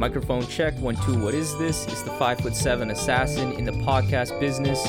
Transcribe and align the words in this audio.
Microphone 0.00 0.46
check, 0.46 0.72
one, 0.78 0.96
two, 1.04 1.22
what 1.22 1.34
is 1.34 1.58
this? 1.58 1.86
It's 1.86 2.00
the 2.00 2.10
five 2.12 2.40
foot 2.40 2.56
seven 2.56 2.90
assassin 2.90 3.52
in 3.52 3.66
the 3.66 3.72
podcast 3.72 4.40
business. 4.40 4.82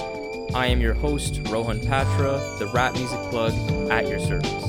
I 0.56 0.68
am 0.68 0.80
your 0.80 0.94
host, 0.94 1.42
Rohan 1.50 1.82
Patra, 1.82 2.40
the 2.60 2.72
rap 2.74 2.94
music 2.94 3.20
plug 3.30 3.52
at 3.92 4.08
your 4.08 4.22
service. 4.22 4.64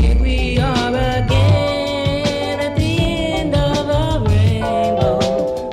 Here 0.00 0.16
we 0.18 0.58
are 0.58 0.88
again 0.88 2.58
at 2.58 2.74
the 2.74 2.98
end 2.98 3.54
of 3.54 3.86
a 3.86 4.24
rainbow. 4.26 5.70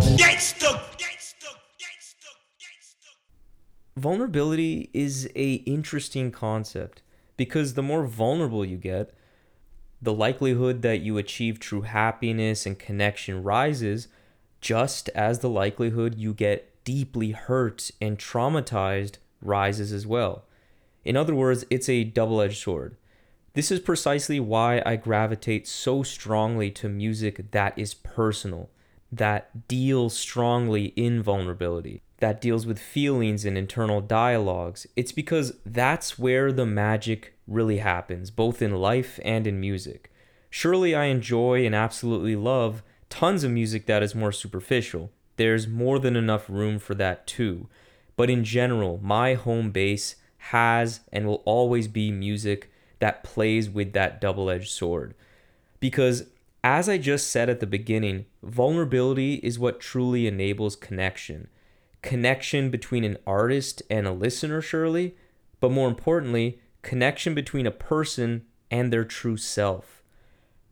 Vulnerability 3.96 4.90
is 4.94 5.30
a 5.34 5.54
interesting 5.64 6.30
concept 6.30 7.02
because 7.38 7.76
the 7.76 7.82
more 7.82 8.06
vulnerable 8.06 8.66
you 8.66 8.76
get, 8.76 9.14
the 10.02 10.14
likelihood 10.14 10.82
that 10.82 11.02
you 11.02 11.18
achieve 11.18 11.60
true 11.60 11.82
happiness 11.82 12.66
and 12.66 12.78
connection 12.78 13.44
rises, 13.44 14.08
just 14.62 15.10
as 15.10 15.40
the 15.40 15.50
likelihood 15.50 16.16
you 16.16 16.34
get 16.34 16.72
deeply 16.84 17.32
hurt 17.32 17.92
and 18.02 18.18
traumatized 18.18 19.18
rises 19.42 19.92
as 19.92 20.06
well. 20.06 20.46
In 21.04 21.16
other 21.16 21.36
words, 21.36 21.66
it's 21.70 21.90
a 21.90 22.04
double 22.04 22.42
edged 22.42 22.62
sword. 22.62 22.98
This 23.54 23.72
is 23.72 23.80
precisely 23.80 24.40
why 24.40 24.82
I 24.86 24.96
gravitate 24.98 25.68
so 25.68 26.04
strongly 26.04 26.72
to 26.72 26.90
music 26.90 27.52
that 27.52 27.78
is 27.78 27.94
personal, 27.94 28.70
that 29.18 29.68
deals 29.68 30.18
strongly 30.18 30.86
in 30.96 31.22
vulnerability, 31.22 32.02
that 32.20 32.42
deals 32.42 32.66
with 32.66 32.80
feelings 32.80 33.46
and 33.46 33.58
internal 33.58 34.02
dialogues. 34.02 34.88
It's 34.96 35.12
because 35.12 35.54
that's 35.66 36.18
where 36.20 36.52
the 36.52 36.66
magic 36.66 37.34
really 37.48 37.78
happens, 37.78 38.32
both 38.32 38.62
in 38.62 38.76
life 38.76 39.20
and 39.24 39.46
in 39.46 39.60
music. 39.60 40.12
Surely 40.50 40.96
I 40.96 41.06
enjoy 41.06 41.66
and 41.66 41.76
absolutely 41.76 42.36
love 42.36 42.82
tons 43.10 43.44
of 43.44 43.52
music 43.52 43.86
that 43.86 44.04
is 44.04 44.16
more 44.16 44.32
superficial. 44.32 45.12
There's 45.38 45.68
more 45.68 46.00
than 46.00 46.16
enough 46.16 46.50
room 46.50 46.80
for 46.80 46.96
that 46.96 47.28
too. 47.28 47.68
But 48.16 48.30
in 48.30 48.44
general, 48.44 49.00
my 49.04 49.34
home 49.34 49.72
base 49.72 50.16
has 50.38 51.02
and 51.12 51.28
will 51.28 51.42
always 51.46 51.88
be 51.88 52.12
music 52.12 52.72
that 53.00 53.24
plays 53.24 53.70
with 53.70 53.94
that 53.94 54.22
double 54.22 54.50
edged 54.50 54.72
sword. 54.72 55.14
Because, 55.80 56.26
as 56.66 56.90
I 56.90 56.98
just 56.98 57.30
said 57.30 57.48
at 57.48 57.60
the 57.60 57.68
beginning, 57.68 58.26
vulnerability 58.42 59.36
is 59.36 59.60
what 59.60 59.80
truly 59.80 60.26
enables 60.26 60.76
connection. 60.76 61.48
Connection 62.02 62.72
between 62.72 63.04
an 63.04 63.20
artist 63.28 63.84
and 63.88 64.08
a 64.08 64.12
listener, 64.12 64.62
surely, 64.62 65.16
but 65.60 65.72
more 65.72 65.88
importantly, 65.88 66.60
connection 66.82 67.36
between 67.36 67.68
a 67.68 67.72
person 67.72 68.46
and 68.72 68.92
their 68.92 69.06
true 69.06 69.38
self. 69.38 70.02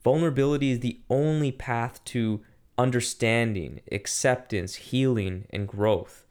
Vulnerability 0.04 0.72
is 0.72 0.80
the 0.80 1.00
only 1.12 1.52
path 1.52 2.04
to 2.06 2.42
understanding, 2.76 3.80
acceptance, 3.92 4.74
healing, 4.74 5.46
and 5.52 5.68
growth. 5.68 6.26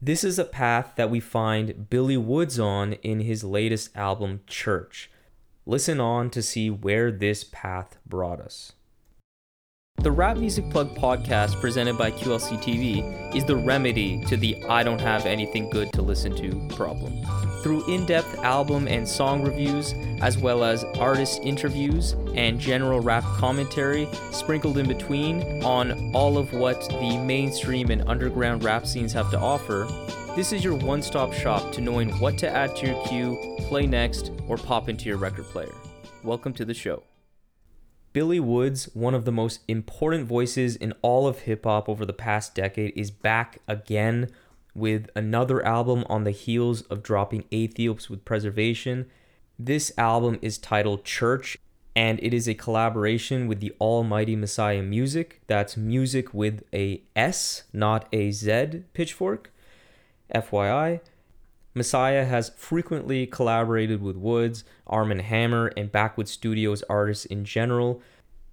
This 0.00 0.24
is 0.24 0.38
a 0.38 0.46
path 0.46 0.94
that 0.96 1.10
we 1.10 1.20
find 1.20 1.90
Billy 1.90 2.16
Woods 2.16 2.58
on 2.58 2.94
in 2.94 3.20
his 3.20 3.44
latest 3.44 3.94
album, 3.94 4.40
Church. 4.46 5.10
Listen 5.64 6.00
on 6.00 6.28
to 6.30 6.42
see 6.42 6.70
where 6.70 7.12
this 7.12 7.44
path 7.44 7.96
brought 8.04 8.40
us. 8.40 8.72
The 9.98 10.10
Rap 10.10 10.36
Music 10.36 10.68
Plug 10.70 10.92
podcast 10.96 11.60
presented 11.60 11.96
by 11.96 12.10
QLC 12.10 12.60
TV 12.60 13.36
is 13.36 13.44
the 13.44 13.54
remedy 13.54 14.24
to 14.24 14.36
the 14.36 14.60
I 14.64 14.82
don't 14.82 15.00
have 15.00 15.24
anything 15.24 15.70
good 15.70 15.92
to 15.92 16.02
listen 16.02 16.34
to 16.34 16.74
problem. 16.74 17.24
Through 17.62 17.88
in 17.88 18.04
depth 18.06 18.38
album 18.38 18.88
and 18.88 19.08
song 19.08 19.44
reviews, 19.44 19.94
as 20.20 20.36
well 20.36 20.64
as 20.64 20.82
artist 20.98 21.40
interviews 21.44 22.16
and 22.34 22.58
general 22.58 22.98
rap 22.98 23.22
commentary 23.22 24.08
sprinkled 24.32 24.78
in 24.78 24.88
between 24.88 25.62
on 25.62 26.12
all 26.12 26.38
of 26.38 26.52
what 26.52 26.88
the 26.88 27.16
mainstream 27.18 27.92
and 27.92 28.02
underground 28.08 28.64
rap 28.64 28.84
scenes 28.84 29.12
have 29.12 29.30
to 29.30 29.38
offer, 29.38 29.86
this 30.34 30.54
is 30.54 30.64
your 30.64 30.74
one 30.74 31.02
stop 31.02 31.30
shop 31.34 31.72
to 31.72 31.82
knowing 31.82 32.08
what 32.18 32.38
to 32.38 32.48
add 32.48 32.74
to 32.74 32.86
your 32.86 33.06
queue, 33.06 33.56
play 33.68 33.86
next, 33.86 34.32
or 34.48 34.56
pop 34.56 34.88
into 34.88 35.06
your 35.06 35.18
record 35.18 35.44
player. 35.44 35.74
Welcome 36.24 36.54
to 36.54 36.64
the 36.64 36.72
show. 36.72 37.02
Billy 38.14 38.40
Woods, 38.40 38.88
one 38.94 39.14
of 39.14 39.26
the 39.26 39.32
most 39.32 39.60
important 39.68 40.26
voices 40.26 40.74
in 40.74 40.94
all 41.02 41.26
of 41.26 41.40
hip 41.40 41.64
hop 41.64 41.86
over 41.86 42.06
the 42.06 42.14
past 42.14 42.54
decade, 42.54 42.94
is 42.96 43.10
back 43.10 43.58
again 43.68 44.30
with 44.74 45.10
another 45.14 45.62
album 45.66 46.02
on 46.08 46.24
the 46.24 46.30
heels 46.30 46.80
of 46.82 47.02
dropping 47.02 47.42
Aethiopes 47.52 48.08
with 48.08 48.24
Preservation. 48.24 49.10
This 49.58 49.92
album 49.98 50.38
is 50.40 50.56
titled 50.56 51.04
Church, 51.04 51.58
and 51.94 52.18
it 52.22 52.32
is 52.32 52.48
a 52.48 52.54
collaboration 52.54 53.48
with 53.48 53.60
the 53.60 53.74
Almighty 53.78 54.34
Messiah 54.34 54.82
Musik. 54.82 55.42
That's 55.46 55.76
music 55.76 56.32
with 56.32 56.62
a 56.72 57.02
S, 57.14 57.64
not 57.74 58.08
a 58.14 58.30
Z 58.30 58.84
pitchfork. 58.94 59.50
FYI. 60.34 61.00
Messiah 61.74 62.24
has 62.24 62.52
frequently 62.56 63.26
collaborated 63.26 64.02
with 64.02 64.16
Woods, 64.16 64.64
Arm 64.86 65.10
& 65.10 65.18
Hammer, 65.18 65.72
and 65.76 65.90
Backwoodz 65.90 66.36
Studioz 66.36 66.82
artists 66.88 67.24
in 67.24 67.44
general, 67.44 68.02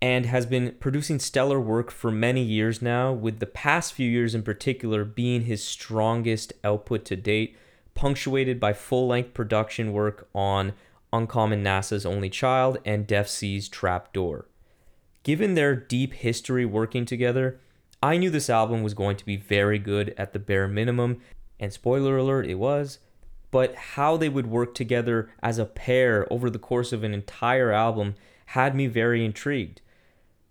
and 0.01 0.25
has 0.25 0.45
been 0.45 0.75
producing 0.79 1.19
stellar 1.19 1.59
work 1.59 1.91
for 1.91 2.12
many 2.12 2.41
years 2.41 2.81
now, 2.81 3.12
with 3.12 3.39
the 3.39 3.45
past 3.45 3.94
few 3.94 4.09
years 4.09 4.34
in 4.34 4.44
particular 4.44 5.03
being 5.03 5.41
his 5.41 5.63
strongest 5.63 6.53
output 6.63 7.03
to 7.06 7.18
date, 7.18 7.57
punctuated 7.94 8.59
by 8.59 8.72
full 8.72 9.07
length 9.07 9.34
production 9.34 9.91
work 9.91 10.29
on 10.34 10.72
Uncommon 11.12 11.62
NASA's 11.62 12.06
Only 12.06 12.29
Child 12.29 12.78
and 12.85 13.06
Defcee's 13.06 13.68
Trapdoor. 13.68 14.47
Given 15.23 15.56
their 15.56 15.75
deep 15.75 16.13
history 16.13 16.66
working 16.66 17.03
together, 17.03 17.59
I 18.01 18.16
knew 18.16 18.29
this 18.29 18.50
album 18.50 18.84
was 18.84 18.94
going 18.94 19.18
to 19.18 19.25
be 19.25 19.35
very 19.35 19.79
good 19.79 20.13
at 20.18 20.31
the 20.31 20.39
bare 20.39 20.69
minimum, 20.69 21.19
and 21.59 21.73
spoiler 21.73 22.17
alert, 22.17 22.47
it 22.47 22.55
was 22.55 22.99
but 23.51 23.75
how 23.75 24.17
they 24.17 24.29
would 24.29 24.47
work 24.47 24.73
together 24.75 25.29
as 25.41 25.57
a 25.57 25.65
pair 25.65 26.31
over 26.31 26.49
the 26.49 26.59
course 26.59 26.93
of 26.93 27.03
an 27.03 27.13
entire 27.13 27.71
album 27.71 28.15
had 28.47 28.75
me 28.75 28.87
very 28.87 29.25
intrigued. 29.25 29.81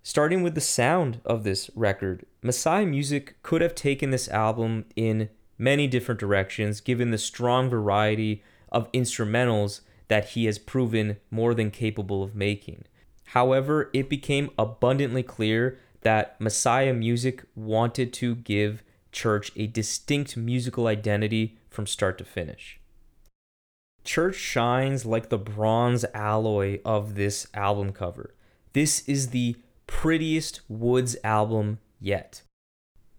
Starting 0.02 0.42
with 0.42 0.54
the 0.54 0.60
sound 0.60 1.20
of 1.24 1.44
this 1.44 1.70
record, 1.74 2.24
Messiah 2.42 2.86
Musik 2.86 3.36
could 3.42 3.60
have 3.60 3.74
taken 3.74 4.10
this 4.10 4.28
album 4.28 4.84
in 4.96 5.28
many 5.58 5.86
different 5.86 6.20
directions 6.20 6.80
given 6.80 7.10
the 7.10 7.18
strong 7.18 7.68
variety 7.68 8.42
of 8.72 8.90
instrumentals 8.92 9.80
that 10.08 10.30
he 10.30 10.46
has 10.46 10.58
proven 10.58 11.18
more 11.30 11.52
than 11.52 11.70
capable 11.70 12.22
of 12.22 12.34
making. 12.34 12.84
However, 13.26 13.90
it 13.92 14.08
became 14.08 14.50
abundantly 14.58 15.22
clear 15.22 15.78
that 16.00 16.40
Messiah 16.40 16.94
Musik 16.94 17.44
wanted 17.54 18.12
to 18.14 18.36
give 18.36 18.82
Church 19.18 19.50
a 19.56 19.66
distinct 19.66 20.36
musical 20.36 20.86
identity 20.86 21.58
from 21.70 21.88
start 21.88 22.18
to 22.18 22.24
finish. 22.24 22.78
Church 24.04 24.36
shines 24.36 25.04
like 25.04 25.28
the 25.28 25.36
bronze 25.36 26.04
alloy 26.14 26.78
of 26.84 27.16
this 27.16 27.48
album 27.52 27.92
cover. 27.92 28.36
This 28.74 29.00
is 29.08 29.30
the 29.30 29.56
prettiest 29.88 30.60
Woods 30.68 31.16
album 31.24 31.80
yet. 31.98 32.42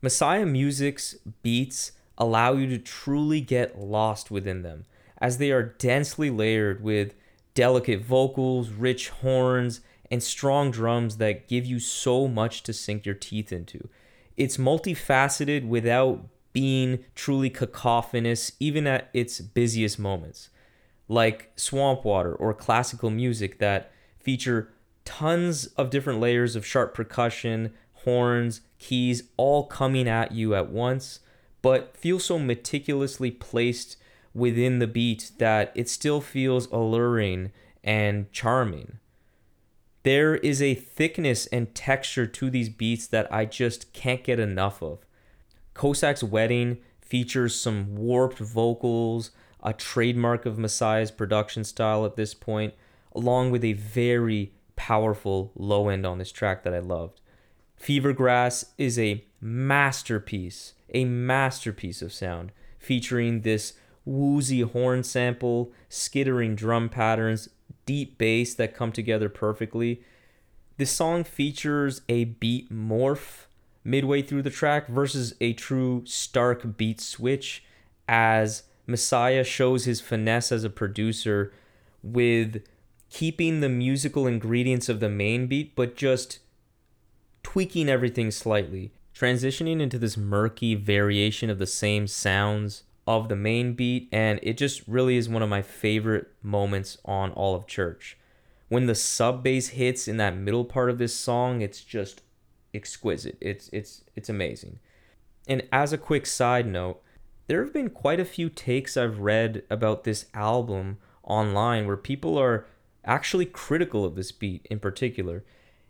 Messiah 0.02 0.46
Musik's 0.46 1.16
beats 1.44 1.92
allow 2.18 2.54
you 2.54 2.66
to 2.68 2.78
truly 2.78 3.42
get 3.42 3.78
lost 3.78 4.31
within 4.31 4.62
them, 4.62 4.86
as 5.18 5.38
they 5.38 5.52
are 5.52 5.64
densely 5.64 6.30
layered 6.30 6.81
with 6.81 7.14
delicate 7.56 8.00
vocals, 8.00 8.70
rich 8.70 9.10
horns, 9.10 9.81
and 10.10 10.24
strong 10.24 10.72
drums 10.72 11.18
that 11.18 11.50
give 11.50 11.66
you 11.66 11.78
so 11.78 12.26
much 12.26 12.64
to 12.64 12.72
sink 12.72 13.06
your 13.06 13.16
teeth 13.16 13.52
into. 13.52 13.90
It's 14.39 14.57
multifaceted 14.57 15.67
without 15.67 16.25
being 16.53 17.03
truly 17.13 17.51
cacophonous, 17.51 18.53
even 18.59 18.88
at 18.88 19.11
its 19.13 19.39
busiest 19.39 20.00
moments 20.00 20.50
like 21.09 21.51
Swamp 21.55 22.05
Water 22.05 22.33
or 22.33 22.53
classical 22.53 23.09
music 23.09 23.59
that 23.59 23.91
feature 24.19 24.72
tons 25.03 25.66
of 25.67 25.89
different 25.89 26.19
layers 26.19 26.55
of 26.55 26.66
sharp 26.66 26.94
percussion, 26.94 27.73
horns, 28.05 28.62
keys, 28.77 29.24
all 29.36 29.65
coming 29.65 30.07
at 30.07 30.31
you 30.31 30.56
at 30.56 30.69
once, 30.69 31.19
but 31.62 31.97
feel 31.97 32.19
so 32.19 32.39
meticulously 32.39 33.31
placed 33.31 33.97
within 34.33 34.80
the 34.80 34.88
beat 34.88 35.31
that 35.39 35.71
it 35.75 35.89
still 35.89 36.21
feels 36.21 36.68
alluring 36.68 37.51
and 37.83 38.31
charming. 38.31 39.00
There 40.04 40.36
is 40.36 40.62
a 40.62 40.75
thickness 40.75 41.46
and 41.48 41.74
texture 41.75 42.25
to 42.25 42.50
these 42.50 42.69
beats 42.69 43.07
that 43.07 43.31
I 43.34 43.46
just 43.46 43.92
can't 43.92 44.24
get 44.24 44.40
enough 44.40 44.81
of. 44.81 45.00
Cossack's 45.74 46.24
Wedding 46.24 46.78
features 47.01 47.60
some 47.60 47.96
warped 47.96 48.40
vocals, 48.40 49.31
a 49.62 49.74
trademark 49.74 50.46
of 50.46 50.57
Messiah's 50.57 51.12
production 51.12 51.63
style 51.63 52.06
at 52.06 52.16
this 52.16 52.34
point, 52.34 52.74
along 53.13 53.51
with 53.51 53.63
a 53.63 53.74
very 53.74 54.54
powerful 54.75 55.51
low 55.56 55.90
end 55.90 56.06
on 56.06 56.18
this 56.18 56.31
track 56.31 56.63
that 56.63 56.74
I 56.74 56.80
loved. 56.80 57.19
Fevergrass 57.81 58.66
is 58.78 58.98
a 58.98 59.25
masterpiece, 59.42 60.74
a 60.94 61.06
masterpiece 61.06 62.02
of 62.02 62.13
sound, 62.13 62.52
featuring 62.78 63.42
this 63.42 63.74
woozy 64.06 64.62
horn 64.62 65.04
sample, 65.04 65.74
skittering 65.90 66.56
drum 66.56 66.90
patterns, 66.90 67.50
deep 67.89 68.19
bass 68.19 68.53
that 68.53 68.75
come 68.75 68.91
together 68.91 69.27
perfectly. 69.30 70.03
This 70.77 70.91
song 70.91 71.24
features 71.24 72.03
a 72.07 72.25
beat 72.25 72.71
morph 72.71 73.47
midway 73.83 74.21
through 74.21 74.44
the 74.44 74.51
track 74.51 74.88
versus 74.88 75.33
a 75.41 75.53
true 75.53 76.03
stark 76.06 76.77
beat 76.77 77.01
switch 77.01 77.63
as 78.07 78.62
Messiah 78.86 79.44
shows 79.44 79.86
his 79.86 80.01
finesse 80.01 80.51
as 80.51 80.63
a 80.63 80.69
producer 80.69 81.51
with 82.03 82.62
keeping 83.09 83.59
the 83.59 83.69
musical 83.69 84.27
ingredients 84.27 84.88
of 84.88 85.00
the 85.00 85.09
main 85.09 85.47
beat, 85.47 85.75
but 85.75 85.95
just 85.95 86.38
tweaking 87.42 87.89
everything 87.89 88.30
slightly, 88.30 88.92
transitioning 89.15 89.81
into 89.81 89.97
this 89.97 90.15
murky 90.15 90.75
variation 90.75 91.50
of 91.50 91.57
the 91.57 91.65
same 91.65 92.06
sounds 92.06 92.83
of 93.09 93.27
the 93.27 93.35
main 93.35 93.73
beat, 93.73 94.07
and 94.11 94.39
it 94.44 94.56
just 94.56 94.88
really 94.88 95.17
is 95.17 95.27
one 95.27 95.41
of 95.41 95.50
my 95.50 95.63
favorite 95.63 96.27
moments 96.44 96.95
on 97.03 97.31
all 97.31 97.56
of 97.56 97.65
church. 97.65 98.15
When 98.67 98.85
the 98.85 98.94
sub 98.94 99.44
bass 99.44 99.69
hits 99.69 100.07
in 100.07 100.17
that 100.17 100.38
middle 100.38 100.63
part 100.63 100.91
of 100.91 101.00
this 101.00 101.15
song, 101.15 101.61
it's 101.61 101.83
just 101.83 102.21
exquisite. 102.71 103.35
It's 103.41 103.67
it's 103.73 104.03
it's 104.15 104.29
amazing. 104.29 104.77
And 105.47 105.67
as 105.71 105.91
a 105.91 105.97
quick 105.97 106.27
side 106.27 106.67
note, 106.67 107.01
there 107.47 107.63
have 107.63 107.73
been 107.73 107.89
quite 107.89 108.19
a 108.19 108.25
few 108.25 108.47
takes 108.47 108.95
I've 108.95 109.17
read 109.17 109.63
about 109.71 110.03
this 110.03 110.27
album 110.35 111.00
online 111.23 111.88
where 111.88 111.97
people 111.97 112.38
are 112.38 112.67
actually 113.03 113.47
critical 113.47 114.06
of 114.06 114.15
this 114.15 114.31
beat 114.31 114.67
in 114.69 114.77
particular. 114.77 115.44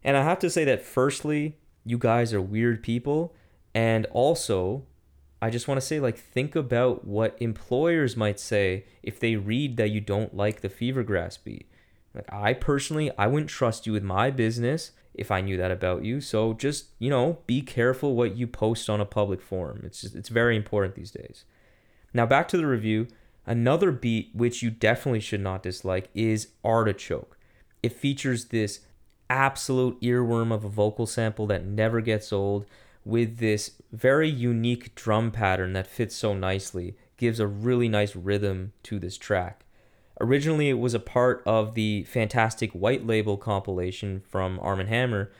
And 0.06 0.16
I 0.16 0.24
have 0.24 0.40
to 0.40 0.50
say 0.50 0.64
that 0.64 0.84
firstly, 0.84 1.58
you 1.84 1.98
guys 1.98 2.34
are 2.34 2.42
weird 2.42 2.82
people, 2.82 3.36
and 3.74 4.06
also 4.12 4.86
I 5.42 5.50
just 5.50 5.68
want 5.68 5.80
to 5.80 5.86
say 5.86 6.00
like 6.00 6.18
think 6.18 6.56
about 6.56 7.06
what 7.06 7.38
employers 7.40 8.18
might 8.18 8.40
say 8.40 8.86
if 9.02 9.20
they 9.20 9.36
read 9.36 9.78
that 9.78 9.90
you 9.90 10.02
don't 10.02 10.36
like 10.36 10.62
the 10.62 10.70
fever 10.70 11.04
grass 11.04 11.38
beat. 11.38 11.70
Like 12.14 12.32
I 12.32 12.54
personally, 12.54 13.12
I 13.18 13.28
wouldn't 13.28 13.50
trust 13.50 13.88
you 13.88 13.94
with 13.94 14.04
my 14.04 14.32
business 14.32 14.92
if 15.14 15.32
I 15.32 15.42
knew 15.42 15.58
that 15.58 15.72
about 15.72 16.04
you. 16.04 16.22
So 16.22 16.54
just, 16.54 16.88
you 16.98 17.10
know, 17.10 17.40
be 17.46 17.62
careful 17.62 18.16
what 18.16 18.36
you 18.36 18.48
post 18.48 18.90
on 18.90 19.00
a 19.00 19.06
public 19.06 19.42
forum. 19.42 19.82
It's 19.86 20.02
just, 20.02 20.16
it's 20.16 20.30
very 20.30 20.56
important 20.56 20.96
these 20.96 21.12
days. 21.12 21.46
Now 22.14 22.26
back 22.26 22.48
to 22.50 22.58
the 22.58 22.68
review. 22.68 23.08
Another 23.46 23.92
beat 23.92 24.32
which 24.34 24.62
you 24.62 24.70
definitely 24.70 25.22
should 25.22 25.42
not 25.42 25.64
dislike 25.64 26.10
is 26.14 26.50
Artichoke. 26.64 27.38
It 27.82 27.94
features 27.94 28.46
this 28.46 28.82
absolute 29.30 30.00
earworm 30.02 30.52
of 30.52 30.66
a 30.66 30.70
vocal 30.70 31.06
sample 31.06 31.48
that 31.48 31.66
never 31.66 32.02
gets 32.02 32.34
old 32.34 32.66
with 33.06 33.38
this 33.38 33.82
very 33.92 34.30
unique 34.30 34.94
drum 34.96 35.32
pattern 35.32 35.74
that 35.74 35.88
fits 35.88 36.16
so 36.16 36.34
nicely, 36.34 36.96
gives 37.18 37.40
a 37.40 37.48
really 37.48 37.90
nice 37.90 38.16
rhythm 38.16 38.74
to 38.84 39.00
this 39.00 39.18
track. 39.18 39.66
Originally, 40.22 40.70
it 40.70 40.80
was 40.80 40.94
a 40.94 41.00
part 41.00 41.42
of 41.46 41.76
the 41.76 42.04
fantastic 42.04 42.72
White 42.72 43.06
Label 43.06 43.38
compilation 43.38 44.22
from 44.30 44.60
Arm 44.62 44.86
& 44.86 44.88
Hammer, 44.88 45.32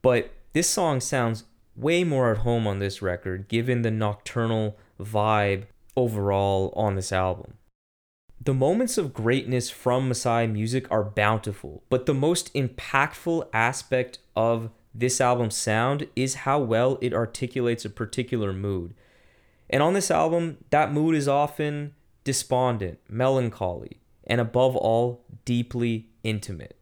but 0.00 0.30
this 0.52 0.68
song 0.68 1.00
sounds 1.00 1.44
way 1.76 2.04
more 2.04 2.30
at 2.30 2.38
home 2.38 2.66
on 2.66 2.78
this 2.78 3.00
record 3.02 3.48
given 3.48 3.82
the 3.82 3.90
nocturnal 3.90 4.76
vibe 5.00 5.64
overall 5.96 6.72
on 6.76 6.94
this 6.94 7.12
album. 7.12 7.54
The 8.44 8.54
moments 8.54 8.98
of 8.98 9.14
greatness 9.14 9.70
from 9.70 10.08
Messiah 10.08 10.48
Musik 10.48 10.90
are 10.90 11.04
bountiful, 11.04 11.84
but 11.88 12.06
the 12.06 12.14
most 12.14 12.52
impactful 12.54 13.48
aspect 13.52 14.18
of 14.34 14.70
this 14.94 15.20
album's 15.20 15.56
sound 15.56 16.06
is 16.14 16.34
how 16.34 16.58
well 16.58 16.98
it 17.00 17.14
articulates 17.14 17.84
a 17.84 17.90
particular 17.90 18.52
mood. 18.52 18.94
And 19.70 19.82
on 19.82 19.94
this 19.94 20.10
album, 20.10 20.58
that 20.70 20.92
mood 20.92 21.14
is 21.14 21.28
often 21.28 21.94
despondent, 22.24 22.98
melancholy, 23.08 24.00
and 24.26 24.40
above 24.40 24.76
all, 24.76 25.24
deeply 25.44 26.08
intimate. 26.22 26.78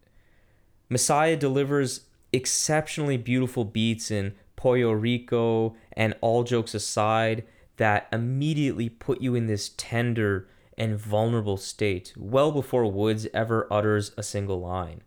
Messiah 0.88 1.36
delivers 1.36 2.06
exceptionally 2.32 3.16
beautiful 3.16 3.64
beats 3.64 4.10
in 4.10 4.34
Pollo 4.56 4.92
Rico 4.92 5.76
and 5.92 6.14
All 6.20 6.42
Jokes 6.42 6.74
Aside 6.74 7.44
that 7.76 8.08
immediately 8.12 8.88
put 8.88 9.22
you 9.22 9.34
in 9.34 9.46
this 9.46 9.70
tender 9.76 10.48
and 10.76 10.98
vulnerable 10.98 11.56
state 11.56 12.12
well 12.16 12.52
before 12.52 12.86
Woods 12.86 13.26
ever 13.32 13.66
utters 13.70 14.12
a 14.16 14.22
single 14.22 14.60
line. 14.60 15.02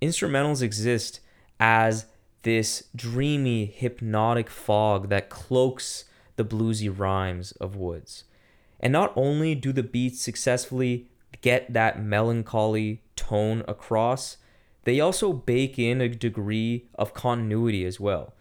Instrumentals 0.00 0.60
exist 0.62 1.20
as 1.60 2.06
this 2.42 2.84
dreamy, 2.94 3.66
hypnotic 3.66 4.50
fog 4.50 5.08
that 5.08 5.30
cloaks 5.30 6.04
the 6.36 6.44
bluesy 6.44 6.92
rhymes 6.94 7.52
of 7.52 7.76
Woods. 7.76 8.24
And 8.80 8.92
not 8.92 9.12
only 9.14 9.54
do 9.54 9.72
the 9.72 9.82
beats 9.82 10.20
successfully 10.20 11.08
get 11.40 11.72
that 11.72 12.02
melancholy 12.02 13.02
tone 13.16 13.62
across, 13.68 14.38
they 14.84 14.98
also 15.00 15.32
bake 15.32 15.78
in 15.78 16.00
a 16.00 16.08
degree 16.08 16.88
of 16.96 17.14
continuity 17.14 17.84
as 17.84 18.00
well. 18.00 18.34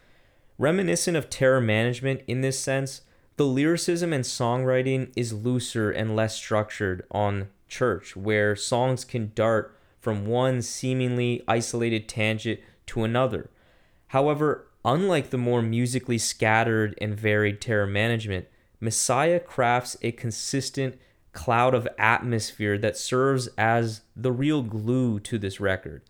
Reminiscent 0.57 1.18
of 1.18 1.30
terror 1.30 1.62
management 1.62 2.21
in 2.27 2.42
this 2.42 2.59
sense, 2.59 3.01
the 3.38 3.45
lyricism 3.45 4.13
and 4.13 4.24
songwriting 4.24 5.12
is 5.15 5.33
looser 5.33 5.92
and 5.92 6.15
less 6.15 6.36
structured 6.36 7.06
on 7.12 7.48
Church, 7.68 8.15
where 8.15 8.56
songs 8.56 9.06
can 9.06 9.31
dart 9.33 9.77
from 10.00 10.25
one 10.25 10.62
seemingly 10.62 11.44
isolated 11.48 12.09
tangent 12.09 12.59
to 12.88 13.03
another. 13.03 13.50
However, 14.12 14.68
unlike 14.84 15.30
the 15.30 15.38
more 15.38 15.62
musically 15.62 16.18
scattered 16.18 16.98
and 17.00 17.18
varied 17.18 17.62
terror 17.62 17.88
management, 17.88 18.46
Messiah 18.81 19.40
crafts 19.40 19.96
a 20.02 20.12
consistent 20.12 21.00
cloud 21.31 21.74
of 21.74 21.88
atmosphere 21.98 22.78
that 22.78 22.98
serves 22.98 23.48
as 23.58 24.02
the 24.13 24.34
real 24.34 24.63
glue 24.63 25.22
to 25.22 25.38
this 25.38 25.62
record, 25.62 26.02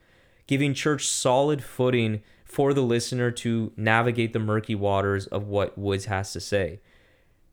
giving 0.47 0.73
Church 0.73 1.07
solid 1.07 1.63
footing 1.63 2.23
for 2.43 2.73
the 2.73 2.81
listener 2.81 3.29
to 3.29 3.71
navigate 3.77 4.33
the 4.33 4.39
murky 4.39 4.73
waters 4.73 5.27
of 5.27 5.45
what 5.47 5.77
Woods 5.77 6.05
has 6.05 6.33
to 6.33 6.39
say. 6.39 6.79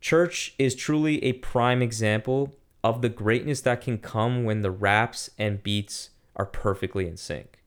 Church 0.00 0.54
is 0.58 0.74
truly 0.74 1.22
a 1.22 1.34
prime 1.34 1.82
example 1.82 2.56
of 2.82 3.02
the 3.02 3.10
greatness 3.10 3.60
that 3.60 3.82
can 3.82 3.98
come 3.98 4.44
when 4.44 4.62
the 4.62 4.70
raps 4.70 5.28
and 5.36 5.62
beats 5.62 6.08
are 6.36 6.46
perfectly 6.46 7.06
in 7.06 7.18
sync. 7.18 7.57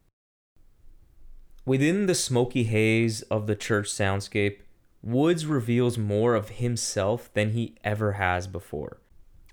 Within 1.63 2.07
the 2.07 2.15
smoky 2.15 2.63
haze 2.63 3.21
of 3.23 3.45
the 3.45 3.55
church 3.55 3.87
soundscape, 3.87 4.61
Woods 5.03 5.45
reveals 5.45 5.95
more 5.97 6.33
of 6.33 6.49
himself 6.49 7.31
than 7.33 7.51
he 7.51 7.75
ever 7.83 8.13
has 8.13 8.47
before. 8.47 8.99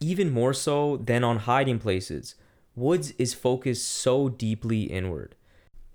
Even 0.00 0.31
more 0.31 0.55
so 0.55 0.96
than 0.96 1.22
on 1.22 1.40
hiding 1.40 1.78
places, 1.78 2.34
Woods 2.75 3.12
is 3.19 3.34
focused 3.34 3.87
so 3.87 4.31
deeply 4.31 4.84
inward. 4.84 5.34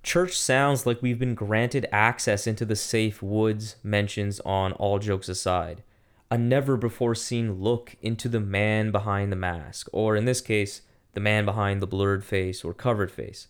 Church 0.03 0.37
sounds 0.37 0.85
like 0.85 1.01
we've 1.01 1.17
been 1.17 1.33
granted 1.33 1.87
access 1.91 2.45
into 2.45 2.65
the 2.65 2.75
safe 2.75 3.23
Woods 3.23 3.77
mentions 3.81 4.39
on 4.41 4.73
All 4.73 4.99
Jokes 4.99 5.29
Aside, 5.29 5.81
a 6.29 6.37
never 6.37 6.77
before 6.77 7.15
seen 7.15 7.61
look 7.61 7.95
into 8.01 8.29
the 8.29 8.39
man 8.39 8.91
behind 8.91 9.31
the 9.31 9.37
mask, 9.37 9.87
or 9.91 10.15
in 10.15 10.25
this 10.25 10.41
case, 10.41 10.81
the 11.13 11.19
man 11.19 11.43
behind 11.45 11.81
the 11.81 11.87
blurred 11.87 12.23
face 12.23 12.63
or 12.63 12.73
covered 12.73 13.11
face 13.11 13.47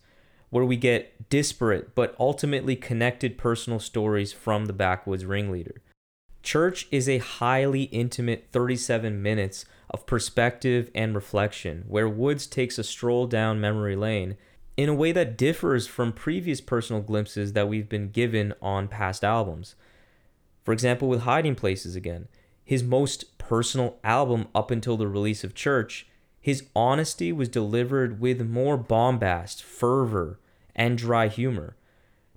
where 0.50 0.64
we 0.64 0.76
get 0.76 1.28
disparate 1.30 1.94
but 1.94 2.14
ultimately 2.18 2.76
connected 2.76 3.38
personal 3.38 3.78
stories 3.78 4.32
from 4.32 4.66
the 4.66 4.72
Backwoodz 4.72 5.26
ringleader. 5.26 5.82
Church 6.42 6.86
is 6.90 7.08
a 7.08 7.18
highly 7.18 7.84
intimate 7.84 8.48
37 8.52 9.22
minutes 9.22 9.64
of 9.90 10.06
perspective 10.06 10.90
and 10.94 11.14
reflection, 11.14 11.84
where 11.88 12.08
Woods 12.08 12.46
takes 12.46 12.78
a 12.78 12.84
stroll 12.84 13.26
down 13.26 13.60
memory 13.60 13.96
lane 13.96 14.36
in 14.76 14.88
a 14.88 14.94
way 14.94 15.12
that 15.12 15.38
differs 15.38 15.86
from 15.86 16.12
previous 16.12 16.60
personal 16.60 17.00
glimpses 17.00 17.52
that 17.52 17.68
we've 17.68 17.88
been 17.88 18.10
given 18.10 18.52
on 18.60 18.88
past 18.88 19.24
albums. 19.24 19.74
For 20.64 20.72
example, 20.72 21.08
with 21.08 21.20
Hiding 21.20 21.54
Places 21.54 21.96
again, 21.96 22.28
his 22.64 22.82
most 22.82 23.38
personal 23.38 23.98
album 24.02 24.48
up 24.54 24.70
until 24.70 24.96
the 24.96 25.08
release 25.08 25.44
of 25.44 25.54
Church, 25.54 26.06
his 26.44 26.64
honesty 26.76 27.32
was 27.32 27.48
delivered 27.48 28.20
with 28.20 28.46
more 28.46 28.76
bombast, 28.76 29.62
fervor, 29.62 30.38
and 30.76 30.98
dry 30.98 31.26
humor. 31.26 31.74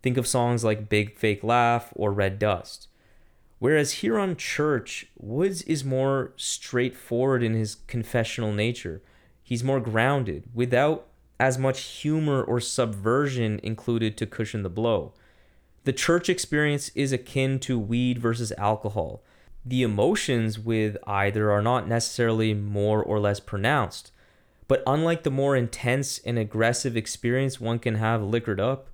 Think 0.01 0.15
of 0.15 0.25
songs 0.25 0.63
like 0.63 0.87
Big 0.87 1.17
Fake 1.17 1.43
Laugh 1.43 1.91
or 1.93 2.13
Red 2.13 2.39
Dust. 2.39 2.87
Whereas 3.59 3.95
here 3.95 4.17
on 4.17 4.37
Church, 4.37 5.07
Woods 5.17 5.61
is 5.63 5.83
more 5.83 6.31
straightforward 6.37 7.43
in 7.43 7.53
his 7.53 7.75
confessional 7.75 8.53
nature. 8.53 9.01
He's 9.43 9.61
more 9.61 9.81
grounded, 9.81 10.45
without 10.53 11.07
as 11.37 11.57
much 11.57 11.81
humor 11.81 12.41
or 12.41 12.61
subversion 12.61 13.59
included 13.61 14.15
to 14.15 14.25
cushion 14.25 14.63
the 14.63 14.69
blow. 14.69 15.11
The 15.83 15.91
church 15.91 16.29
experience 16.29 16.91
is 16.95 17.11
akin 17.11 17.59
to 17.59 17.77
weed 17.77 18.19
versus 18.19 18.53
alcohol. 18.57 19.21
The 19.69 19.83
emotions 19.83 20.57
with 20.57 20.95
either 21.05 21.51
are 21.51 21.61
not 21.61 21.89
necessarily 21.89 22.53
more 22.53 23.03
or 23.03 23.19
less 23.19 23.41
pronounced, 23.41 24.13
but 24.69 24.81
unlike 24.87 25.23
the 25.23 25.29
more 25.29 25.57
intense 25.57 26.19
and 26.19 26.39
aggressive 26.39 26.95
experience 26.95 27.59
one 27.59 27.77
can 27.77 27.95
have 27.95 28.23
liquored 28.23 28.61
up, 28.61 28.87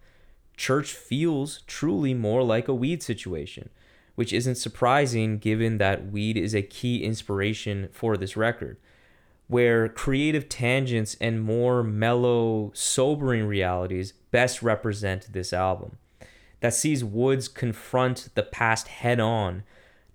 church 0.58 0.92
feels 0.94 1.62
truly 1.68 2.16
more 2.16 2.42
like 2.42 2.68
a 2.68 2.74
weed 2.74 3.04
situation, 3.04 3.70
which 4.16 4.34
isn't 4.34 4.56
surprising 4.56 5.38
given 5.38 5.78
that 5.78 6.12
weed 6.12 6.38
is 6.38 6.56
a 6.56 6.64
key 6.64 7.04
inspiration 7.04 7.88
for 7.92 8.18
this 8.18 8.36
record, 8.36 8.78
where 9.48 9.88
creative 9.88 10.50
tangents 10.50 11.16
and 11.22 11.44
more 11.44 11.84
mellow, 11.84 12.72
sobering 12.74 13.46
realities 13.46 14.14
best 14.32 14.64
represent 14.64 15.34
this 15.34 15.54
album. 15.54 16.00
that 16.62 16.74
sees 16.74 17.04
Woods 17.04 17.48
confront 17.48 18.30
the 18.34 18.42
past 18.42 18.88
head 18.88 19.20
on, 19.20 19.62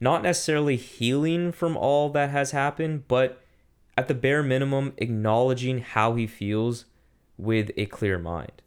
not 0.01 0.23
necessarily 0.23 0.77
healing 0.77 1.53
from 1.53 1.77
all 1.77 2.09
that 2.11 2.31
has 2.31 2.53
happened, 2.53 3.09
but 3.09 3.43
at 3.97 4.09
the 4.09 4.15
bare 4.15 4.43
minimum, 4.43 4.93
acknowledging 4.99 5.79
how 5.79 6.15
he 6.15 6.27
feels 6.27 6.85
with 7.37 7.71
a 7.77 7.87
clear 7.87 8.19
mind. 8.19 8.63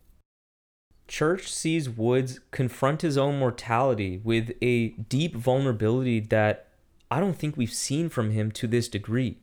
Church 1.08 1.52
sees 1.52 1.90
Woods 1.90 2.40
confront 2.52 3.02
his 3.02 3.18
own 3.18 3.40
mortality 3.40 4.22
with 4.24 4.52
a 4.62 4.90
deep 4.90 5.36
vulnerability 5.36 6.20
that 6.20 6.68
I 7.10 7.20
don't 7.20 7.38
think 7.38 7.58
we've 7.58 7.74
seen 7.74 8.08
from 8.08 8.32
him 8.32 8.52
to 8.54 8.68
this 8.68 8.88
degree. 8.88 9.40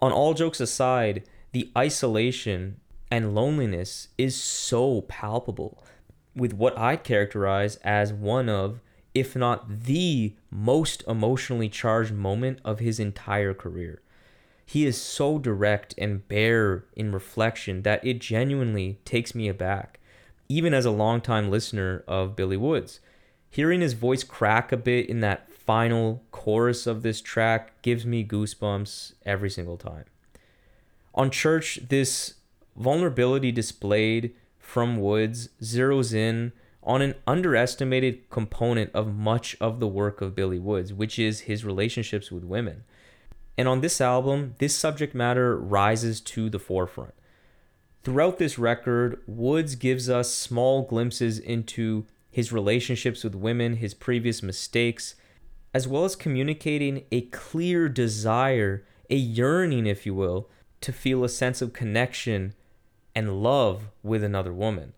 On 0.00 0.10
all 0.10 0.32
jokes 0.32 0.60
aside, 0.60 1.24
the 1.52 1.70
isolation 1.76 2.80
and 3.10 3.34
loneliness 3.34 4.08
is 4.16 4.34
so 4.34 5.02
palpable 5.02 5.84
with 6.34 6.54
what 6.54 6.76
I'd 6.78 7.04
characterize 7.04 7.76
as 7.76 8.10
one 8.10 8.48
of, 8.48 8.80
if 9.14 9.36
not 9.36 9.84
the 9.84 10.34
most 10.50 11.02
emotionally 11.06 11.68
charged 11.68 12.12
moment 12.12 12.60
of 12.64 12.78
his 12.78 12.98
entire 12.98 13.54
career. 13.54 14.00
He 14.64 14.86
is 14.86 15.00
so 15.00 15.38
direct 15.38 15.94
and 15.98 16.26
bare 16.28 16.84
in 16.96 17.12
reflection 17.12 17.82
that 17.82 18.04
it 18.04 18.20
genuinely 18.20 18.98
takes 19.04 19.34
me 19.34 19.48
aback, 19.48 20.00
even 20.48 20.72
as 20.72 20.86
a 20.86 20.90
longtime 20.90 21.50
listener 21.50 22.04
of 22.08 22.36
Billy 22.36 22.56
Woods. 22.56 23.00
Hearing 23.50 23.82
his 23.82 23.92
voice 23.92 24.24
crack 24.24 24.72
a 24.72 24.78
bit 24.78 25.10
in 25.10 25.20
that 25.20 25.52
final 25.52 26.22
chorus 26.30 26.86
of 26.86 27.02
this 27.02 27.20
track 27.20 27.82
gives 27.82 28.06
me 28.06 28.24
goosebumps 28.24 29.12
every 29.26 29.50
single 29.50 29.76
time. 29.76 30.04
On 31.14 31.30
Church, 31.30 31.80
this 31.88 32.34
vulnerability 32.76 33.52
displayed 33.52 34.34
from 34.58 34.96
Woods 34.96 35.50
zeroes 35.60 36.14
in 36.14 36.52
on 36.82 37.00
an 37.00 37.14
underestimated 37.26 38.28
component 38.30 38.90
of 38.92 39.14
much 39.14 39.56
of 39.60 39.78
the 39.78 39.88
work 39.88 40.20
of 40.20 40.34
Billy 40.34 40.58
Woods, 40.58 40.92
which 40.92 41.18
is 41.18 41.40
his 41.40 41.64
relationships 41.64 42.32
with 42.32 42.44
women. 42.44 42.84
And 43.56 43.68
on 43.68 43.80
this 43.80 44.00
album, 44.00 44.54
this 44.58 44.74
subject 44.74 45.14
matter 45.14 45.56
rises 45.56 46.20
to 46.22 46.50
the 46.50 46.58
forefront. 46.58 47.14
Throughout 48.02 48.38
this 48.38 48.58
record, 48.58 49.20
Woods 49.26 49.76
gives 49.76 50.10
us 50.10 50.34
small 50.34 50.82
glimpses 50.82 51.38
into 51.38 52.06
his 52.30 52.50
relationships 52.50 53.22
with 53.22 53.34
women, 53.34 53.76
his 53.76 53.94
previous 53.94 54.42
mistakes, 54.42 55.14
as 55.72 55.86
well 55.86 56.04
as 56.04 56.16
communicating 56.16 57.04
a 57.12 57.22
clear 57.22 57.88
desire, 57.88 58.84
a 59.08 59.14
yearning, 59.14 59.86
if 59.86 60.04
you 60.04 60.14
will, 60.14 60.48
to 60.80 60.92
feel 60.92 61.22
a 61.22 61.28
sense 61.28 61.62
of 61.62 61.72
connection 61.72 62.54
and 63.14 63.42
love 63.42 63.84
with 64.02 64.24
another 64.24 64.52
woman. 64.52 64.94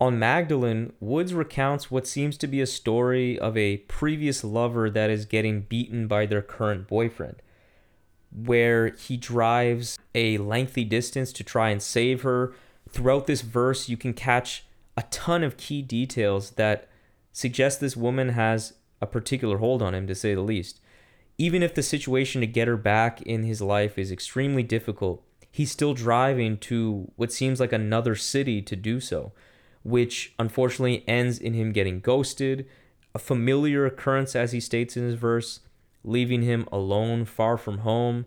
On 0.00 0.18
Magdalene, 0.18 0.94
Woods 0.98 1.34
recounts 1.34 1.90
what 1.90 2.06
seems 2.06 2.38
to 2.38 2.46
be 2.46 2.62
a 2.62 2.66
story 2.66 3.38
of 3.38 3.54
a 3.54 3.78
previous 3.78 4.42
lover 4.42 4.88
that 4.88 5.10
is 5.10 5.26
getting 5.26 5.60
beaten 5.60 6.06
by 6.06 6.24
their 6.24 6.40
current 6.40 6.88
boyfriend, 6.88 7.42
where 8.32 8.94
he 8.96 9.18
drives 9.18 9.98
a 10.14 10.38
lengthy 10.38 10.84
distance 10.84 11.34
to 11.34 11.44
try 11.44 11.68
and 11.68 11.82
save 11.82 12.22
her. 12.22 12.54
Throughout 12.88 13.26
this 13.26 13.42
verse, 13.42 13.90
you 13.90 13.98
can 13.98 14.14
catch 14.14 14.64
a 14.96 15.02
ton 15.10 15.44
of 15.44 15.58
key 15.58 15.82
details 15.82 16.52
that 16.52 16.88
suggest 17.30 17.78
this 17.78 17.96
woman 17.96 18.30
has 18.30 18.72
a 19.02 19.06
particular 19.06 19.58
hold 19.58 19.82
on 19.82 19.94
him, 19.94 20.06
to 20.06 20.14
say 20.14 20.34
the 20.34 20.40
least. 20.40 20.80
Even 21.36 21.62
if 21.62 21.74
the 21.74 21.82
situation 21.82 22.40
to 22.40 22.46
get 22.46 22.68
her 22.68 22.78
back 22.78 23.20
in 23.22 23.42
his 23.42 23.60
life 23.60 23.98
is 23.98 24.10
extremely 24.10 24.62
difficult, 24.62 25.22
he's 25.50 25.70
still 25.70 25.92
driving 25.92 26.56
to 26.56 27.12
what 27.16 27.32
seems 27.32 27.60
like 27.60 27.72
another 27.72 28.14
city 28.14 28.62
to 28.62 28.76
do 28.76 28.98
so, 28.98 29.32
which 29.82 30.34
unfortunately 30.38 31.04
ends 31.08 31.38
in 31.38 31.54
him 31.54 31.72
getting 31.72 32.00
ghosted, 32.00 32.66
a 33.14 33.18
familiar 33.18 33.86
occurrence 33.86 34.36
as 34.36 34.52
he 34.52 34.60
states 34.60 34.96
in 34.96 35.04
his 35.04 35.14
verse, 35.14 35.60
leaving 36.04 36.42
him 36.42 36.66
alone 36.70 37.24
far 37.24 37.56
from 37.56 37.78
home, 37.78 38.26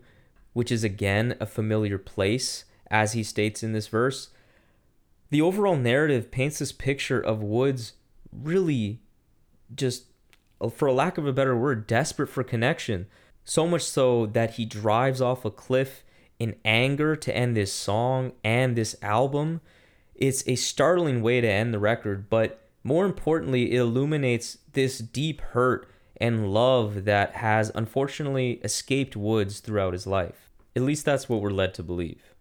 which 0.52 0.70
is 0.70 0.84
again 0.84 1.36
a 1.40 1.46
familiar 1.46 1.98
place 1.98 2.64
as 2.90 3.12
he 3.12 3.22
states 3.22 3.62
in 3.62 3.72
this 3.72 3.88
verse. 3.88 4.30
The 5.30 5.40
overall 5.40 5.76
narrative 5.76 6.30
paints 6.30 6.58
this 6.58 6.72
picture 6.72 7.20
of 7.20 7.42
Woods 7.42 7.94
really 8.32 9.00
just, 9.74 10.04
for 10.76 10.92
lack 10.92 11.18
of 11.18 11.26
a 11.26 11.32
better 11.32 11.56
word, 11.56 11.86
desperate 11.86 12.28
for 12.28 12.44
connection. 12.44 13.06
So 13.44 13.66
much 13.66 13.82
so 13.82 14.26
that 14.26 14.54
he 14.54 14.64
drives 14.64 15.20
off 15.20 15.44
a 15.44 15.50
cliff 15.50 16.04
in 16.38 16.56
anger 16.64 17.16
to 17.16 17.36
end 17.36 17.56
this 17.56 17.72
song 17.72 18.32
and 18.42 18.76
this 18.76 18.96
album. 19.02 19.60
It's 20.14 20.46
a 20.46 20.54
startling 20.54 21.22
way 21.22 21.40
to 21.40 21.48
end 21.48 21.74
the 21.74 21.78
record, 21.78 22.30
but 22.30 22.60
more 22.82 23.04
importantly, 23.04 23.72
it 23.72 23.80
illuminates 23.80 24.58
this 24.72 24.98
deep 24.98 25.40
hurt 25.40 25.88
and 26.18 26.52
love 26.52 27.04
that 27.04 27.32
has 27.36 27.72
unfortunately 27.74 28.60
escaped 28.62 29.16
Woods 29.16 29.60
throughout 29.60 29.92
his 29.92 30.06
life. 30.06 30.50
At 30.76 30.82
least 30.82 31.04
that's 31.04 31.28
what 31.28 31.40
we're 31.40 31.50
led 31.50 31.74
to 31.74 31.82
believe. 31.82 32.34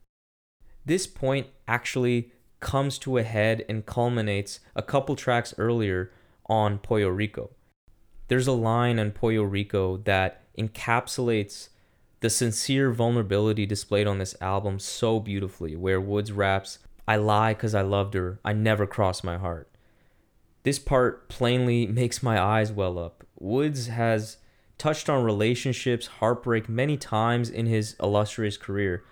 This 0.86 1.08
point 1.08 1.48
actually 1.68 2.32
comes 2.60 3.00
to 3.00 3.18
a 3.18 3.24
head 3.24 3.66
and 3.68 3.86
culminates 3.86 4.60
a 4.76 4.82
couple 4.82 5.16
tracks 5.16 5.54
earlier 5.58 6.12
on 6.48 6.78
Pollo 6.78 7.08
Rico. 7.10 7.52
There's 8.28 8.48
a 8.48 8.54
line 8.54 9.00
on 9.00 9.12
Pollo 9.12 9.44
Rico 9.44 9.98
that 9.98 10.44
encapsulates 10.58 11.70
the 12.20 12.30
sincere 12.30 12.92
vulnerability 12.92 13.66
displayed 13.66 14.08
on 14.08 14.18
this 14.18 14.36
album 14.40 14.80
so 14.80 15.20
beautifully, 15.20 15.76
where 15.76 16.00
Woods 16.00 16.32
raps, 16.32 16.80
I 17.08 17.18
lie 17.18 17.54
because 17.54 17.76
I 17.76 17.82
loved 17.82 18.14
her, 18.14 18.40
I 18.44 18.54
never 18.54 18.88
crossed 18.88 19.24
my 19.24 19.38
heart. 19.38 19.70
This 20.64 20.80
part 20.80 21.30
plainly 21.30 21.86
makes 22.02 22.24
my 22.24 22.42
eyes 22.42 22.72
well 22.72 22.98
up. 22.98 23.26
Woods 23.40 23.88
has 23.88 24.38
touched 24.78 25.10
on 25.10 25.24
relationships, 25.24 26.08
heartbreak 26.08 26.68
many 26.68 26.98
times 26.98 27.50
in 27.50 27.66
his 27.66 27.96
illustrious 28.02 28.58
career, 28.58 29.04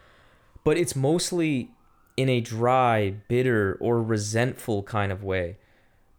but 0.63 0.77
it's 0.77 0.95
mostly 0.95 1.71
in 2.17 2.29
a 2.29 2.41
dry, 2.41 3.15
bitter, 3.27 3.77
or 3.79 4.01
resentful 4.01 4.83
kind 4.83 5.11
of 5.11 5.23
way. 5.23 5.57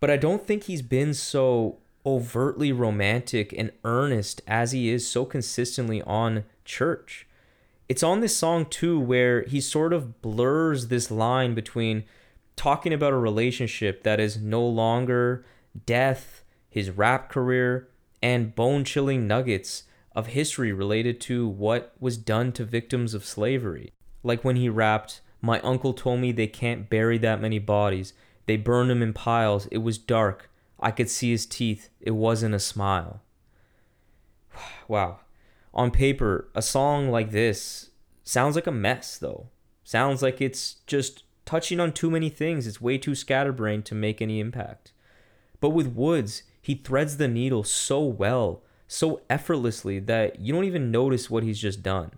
But 0.01 0.11
I 0.11 0.17
don't 0.17 0.47
think 0.47 0.65
he's 0.65 0.83
been 0.83 1.15
so 1.15 1.79
overtly 2.05 2.73
romantic 2.73 3.55
and 3.57 3.71
earnest 3.85 4.43
as 4.47 4.73
he 4.73 4.91
is 4.91 5.07
so 5.07 5.25
consistently 5.25 6.03
on 6.03 6.45
church. 6.65 7.27
It's 7.89 8.03
on 8.03 8.21
this 8.21 8.37
song 8.37 8.67
too 8.67 8.99
where 8.99 9.43
he 9.43 9.61
sort 9.61 9.93
of 9.93 10.23
blurs 10.23 10.89
this 10.89 11.11
line 11.11 11.55
between 11.55 12.05
talking 12.57 12.93
about 12.93 13.13
a 13.13 13.19
relationship 13.19 14.03
that 14.03 14.21
is 14.21 14.37
no 14.37 14.65
longer 14.65 15.45
death, 15.87 16.45
his 16.69 16.91
rap 16.91 17.29
career, 17.29 17.89
and 18.23 18.55
bone 18.55 18.85
chilling 18.85 19.27
nuggets 19.27 19.85
of 20.15 20.29
history 20.29 20.73
related 20.73 21.21
to 21.21 21.49
what 21.49 21.95
was 21.99 22.17
done 22.17 22.53
to 22.53 22.65
victims 22.65 23.15
of 23.15 23.25
slavery. 23.25 23.93
Like 24.23 24.45
when 24.45 24.57
he 24.57 24.69
rapped, 24.69 25.21
My 25.41 25.59
uncle 25.61 25.93
told 25.93 26.21
me 26.21 26.31
they 26.31 26.47
can't 26.47 26.89
bury 26.89 27.19
that 27.19 27.41
many 27.41 27.59
bodies. 27.59 28.13
They 28.47 28.57
burned 28.57 28.91
them 28.91 29.03
in 29.03 29.13
piles. 29.13 29.67
It 29.73 29.79
was 29.79 29.99
dark. 29.99 30.49
I 30.79 30.93
could 30.93 31.11
see 31.11 31.31
his 31.31 31.47
teeth. 31.47 31.89
It 32.01 32.13
wasn't 32.13 32.55
a 32.55 32.61
smile. 32.61 33.23
Wow. 34.89 35.21
On 35.75 35.91
paper, 35.91 36.49
a 36.55 36.63
song 36.63 37.11
like 37.11 37.31
this 37.31 37.91
sounds 38.25 38.55
like 38.55 38.67
a 38.67 38.73
mess, 38.73 39.19
though. 39.19 39.49
Sounds 39.85 40.23
like 40.23 40.41
it's 40.41 40.77
just 40.87 41.25
touching 41.45 41.81
on 41.81 41.93
too 41.93 42.11
many 42.11 42.29
things. 42.29 42.67
It's 42.67 42.81
way 42.81 42.99
too 42.99 43.15
scatterbrained 43.15 43.85
to 43.87 43.95
make 43.95 44.21
any 44.21 44.39
impact. 44.41 44.93
But 45.61 45.71
with 45.71 45.95
Woods, 45.95 46.43
he 46.61 46.75
threads 46.75 47.17
the 47.17 47.29
needle 47.29 47.65
so 47.65 48.03
well, 48.03 48.63
so 48.87 49.23
effortlessly 49.29 49.99
that 50.01 50.41
you 50.41 50.53
don't 50.53 50.65
even 50.65 50.91
notice 50.91 51.31
what 51.31 51.43
he's 51.43 51.59
just 51.61 51.83
done. 51.83 52.13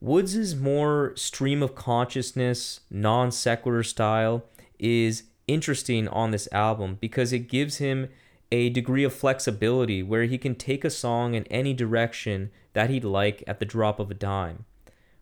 Woods' 0.00 0.54
more 0.54 1.12
stream 1.16 1.62
of 1.62 1.74
consciousness, 1.74 2.80
non 2.90 3.30
sequitur 3.30 3.82
style 3.82 4.44
is 4.78 5.24
interesting 5.46 6.08
on 6.08 6.30
this 6.30 6.48
album 6.52 6.98
because 7.00 7.32
it 7.32 7.48
gives 7.48 7.78
him 7.78 8.08
a 8.52 8.70
degree 8.70 9.04
of 9.04 9.12
flexibility 9.12 10.02
where 10.02 10.24
he 10.24 10.38
can 10.38 10.54
take 10.54 10.84
a 10.84 10.90
song 10.90 11.34
in 11.34 11.44
any 11.46 11.74
direction 11.74 12.50
that 12.72 12.90
he'd 12.90 13.04
like 13.04 13.42
at 13.46 13.58
the 13.58 13.64
drop 13.64 13.98
of 13.98 14.10
a 14.10 14.14
dime. 14.14 14.64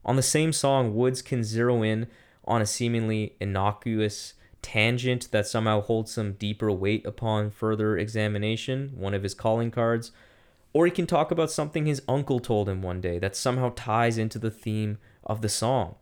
On 0.05 0.17
the 0.17 0.23
same 0.23 0.53
song, 0.53 0.95
Woods 0.95 1.23
can 1.23 1.45
zero 1.45 1.83
in 1.83 2.09
on 2.45 2.61
a 2.61 2.67
seemingly 2.67 3.37
innocuous 3.41 4.35
tangent 4.63 5.31
that 5.31 5.47
somehow 5.47 5.81
holds 5.81 6.13
some 6.13 6.33
deeper 6.35 6.71
weight 6.71 7.05
upon 7.05 7.51
further 7.51 7.97
examination, 7.97 8.93
one 8.97 9.15
of 9.15 9.23
his 9.23 9.35
calling 9.35 9.71
cards, 9.71 10.13
or 10.73 10.87
he 10.87 10.91
can 10.91 11.07
talk 11.07 11.31
about 11.31 11.51
something 11.51 11.87
his 11.87 12.03
uncle 12.09 12.41
told 12.41 12.69
him 12.69 12.83
one 12.83 13.01
day 13.01 13.19
that 13.19 13.37
somehow 13.37 13.73
ties 13.75 14.19
into 14.19 14.39
the 14.39 14.51
theme 14.51 14.99
of 15.25 15.43
the 15.43 15.49
song. 15.49 15.97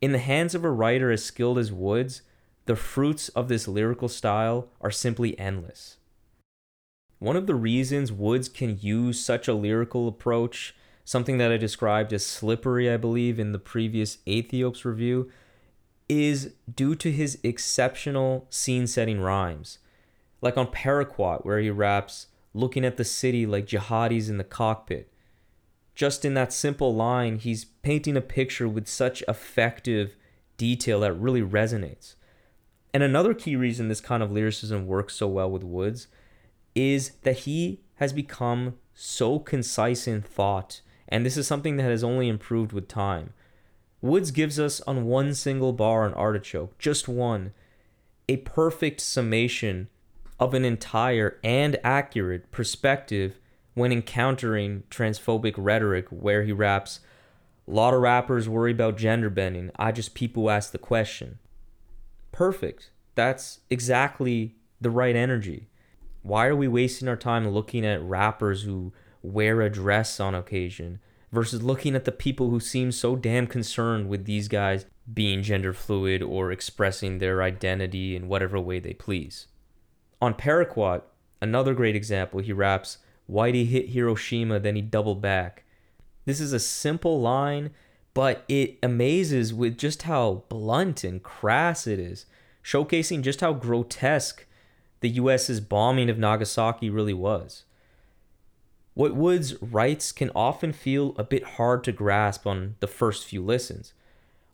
In 0.00 0.12
the 0.12 0.18
hands 0.18 0.54
of 0.54 0.64
a 0.64 0.70
writer 0.70 1.12
as 1.12 1.24
skilled 1.24 1.58
as 1.58 1.72
Woods, 1.72 2.22
the 2.66 2.76
fruits 2.76 3.28
of 3.30 3.48
this 3.48 3.68
lyrical 3.68 4.08
style 4.08 4.68
are 4.80 4.90
simply 4.90 5.38
endless. 5.38 5.98
One 7.22 7.36
of 7.36 7.46
the 7.46 7.54
reasons 7.54 8.10
Woods 8.10 8.48
can 8.48 8.80
use 8.80 9.24
such 9.24 9.46
a 9.46 9.54
lyrical 9.54 10.08
approach, 10.08 10.74
something 11.04 11.38
that 11.38 11.52
I 11.52 11.56
described 11.56 12.12
as 12.12 12.26
slippery, 12.26 12.90
I 12.90 12.96
believe, 12.96 13.38
in 13.38 13.52
the 13.52 13.60
previous 13.60 14.16
Aethiopes 14.26 14.84
review, 14.84 15.30
is 16.08 16.54
due 16.74 16.96
to 16.96 17.12
his 17.12 17.38
exceptional 17.44 18.48
scene 18.50 18.88
setting 18.88 19.20
rhymes. 19.20 19.78
Like 20.40 20.56
on 20.56 20.66
Paraquat, 20.66 21.44
where 21.44 21.60
he 21.60 21.70
raps, 21.70 22.26
looking 22.54 22.84
at 22.84 22.96
the 22.96 23.04
city 23.04 23.46
like 23.46 23.68
jihadis 23.68 24.28
in 24.28 24.38
the 24.38 24.42
cockpit. 24.42 25.08
Just 25.94 26.24
in 26.24 26.34
that 26.34 26.52
simple 26.52 26.92
line, 26.92 27.36
he's 27.36 27.66
painting 27.66 28.16
a 28.16 28.20
picture 28.20 28.68
with 28.68 28.88
such 28.88 29.22
effective 29.28 30.16
detail 30.56 30.98
that 30.98 31.12
really 31.12 31.40
resonates. 31.40 32.16
And 32.92 33.04
another 33.04 33.32
key 33.32 33.54
reason 33.54 33.86
this 33.86 34.00
kind 34.00 34.24
of 34.24 34.32
lyricism 34.32 34.88
works 34.88 35.14
so 35.14 35.28
well 35.28 35.48
with 35.48 35.62
Woods 35.62 36.08
is 36.74 37.12
that 37.22 37.40
he 37.40 37.80
has 37.96 38.12
become 38.12 38.74
so 38.94 39.38
concise 39.38 40.06
in 40.06 40.22
thought, 40.22 40.80
and 41.08 41.24
this 41.24 41.36
is 41.36 41.46
something 41.46 41.76
that 41.76 41.84
has 41.84 42.04
only 42.04 42.28
improved 42.28 42.72
with 42.72 42.88
time. 42.88 43.32
Woods 44.00 44.30
gives 44.30 44.58
us 44.58 44.80
on 44.82 45.04
one 45.04 45.34
single 45.34 45.72
bar 45.72 46.04
on 46.04 46.14
Artichoke, 46.14 46.76
just 46.78 47.06
one, 47.08 47.52
a 48.28 48.38
perfect 48.38 49.00
summation 49.00 49.88
of 50.40 50.54
an 50.54 50.64
entire 50.64 51.38
and 51.44 51.78
accurate 51.84 52.50
perspective 52.50 53.38
when 53.74 53.92
encountering 53.92 54.82
transphobic 54.90 55.54
rhetoric, 55.56 56.08
where 56.08 56.42
he 56.42 56.52
raps, 56.52 57.00
A 57.66 57.70
lot 57.70 57.94
of 57.94 58.00
rappers 58.00 58.48
worry 58.48 58.72
about 58.72 58.96
gender 58.96 59.30
bending. 59.30 59.70
I 59.76 59.92
just 59.92 60.14
people 60.14 60.50
ask 60.50 60.72
the 60.72 60.78
question. 60.78 61.38
Perfect. 62.32 62.90
That's 63.14 63.60
exactly 63.70 64.56
the 64.80 64.90
right 64.90 65.14
energy. 65.14 65.68
Why 66.22 66.46
are 66.46 66.56
we 66.56 66.68
wasting 66.68 67.08
our 67.08 67.16
time 67.16 67.48
looking 67.48 67.84
at 67.84 68.02
rappers 68.02 68.62
who 68.62 68.92
wear 69.22 69.60
a 69.60 69.70
dress 69.70 70.20
on 70.20 70.34
occasion 70.34 71.00
versus 71.32 71.62
looking 71.62 71.96
at 71.96 72.04
the 72.04 72.12
people 72.12 72.50
who 72.50 72.60
seem 72.60 72.92
so 72.92 73.16
damn 73.16 73.46
concerned 73.46 74.08
with 74.08 74.24
these 74.24 74.46
guys 74.46 74.86
being 75.12 75.42
gender 75.42 75.72
fluid 75.72 76.22
or 76.22 76.52
expressing 76.52 77.18
their 77.18 77.42
identity 77.42 78.14
in 78.14 78.28
whatever 78.28 78.60
way 78.60 78.78
they 78.78 78.92
please? 78.92 79.48
On 80.20 80.32
Paraquat, 80.32 81.02
another 81.40 81.74
great 81.74 81.96
example, 81.96 82.38
he 82.38 82.52
raps, 82.52 82.98
Whitey 83.28 83.66
hit 83.66 83.88
Hiroshima, 83.88 84.60
then 84.60 84.76
he 84.76 84.82
doubled 84.82 85.20
back. 85.20 85.64
This 86.24 86.38
is 86.38 86.52
a 86.52 86.60
simple 86.60 87.20
line, 87.20 87.70
but 88.14 88.44
it 88.46 88.78
amazes 88.80 89.52
with 89.52 89.76
just 89.76 90.02
how 90.02 90.44
blunt 90.48 91.02
and 91.02 91.20
crass 91.20 91.88
it 91.88 91.98
is, 91.98 92.26
showcasing 92.62 93.22
just 93.22 93.40
how 93.40 93.52
grotesque 93.52 94.46
the 95.02 95.10
US's 95.10 95.60
bombing 95.60 96.08
of 96.08 96.18
Nagasaki 96.18 96.88
really 96.88 97.12
was. 97.12 97.64
What 98.94 99.14
Woods 99.14 99.60
writes 99.62 100.12
can 100.12 100.30
often 100.34 100.72
feel 100.72 101.14
a 101.16 101.24
bit 101.24 101.44
hard 101.44 101.84
to 101.84 101.92
grasp 101.92 102.46
on 102.46 102.76
the 102.80 102.86
first 102.86 103.26
few 103.26 103.42
listens. 103.42 103.92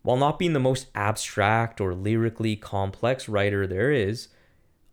While 0.01 0.17
not 0.17 0.39
being 0.39 0.53
the 0.53 0.59
most 0.59 0.87
abstract 0.95 1.81
or 1.81 1.93
lyrically 1.93 2.55
complex 2.55 3.27
writer 3.27 3.67
there 3.67 3.91
is, 3.91 4.29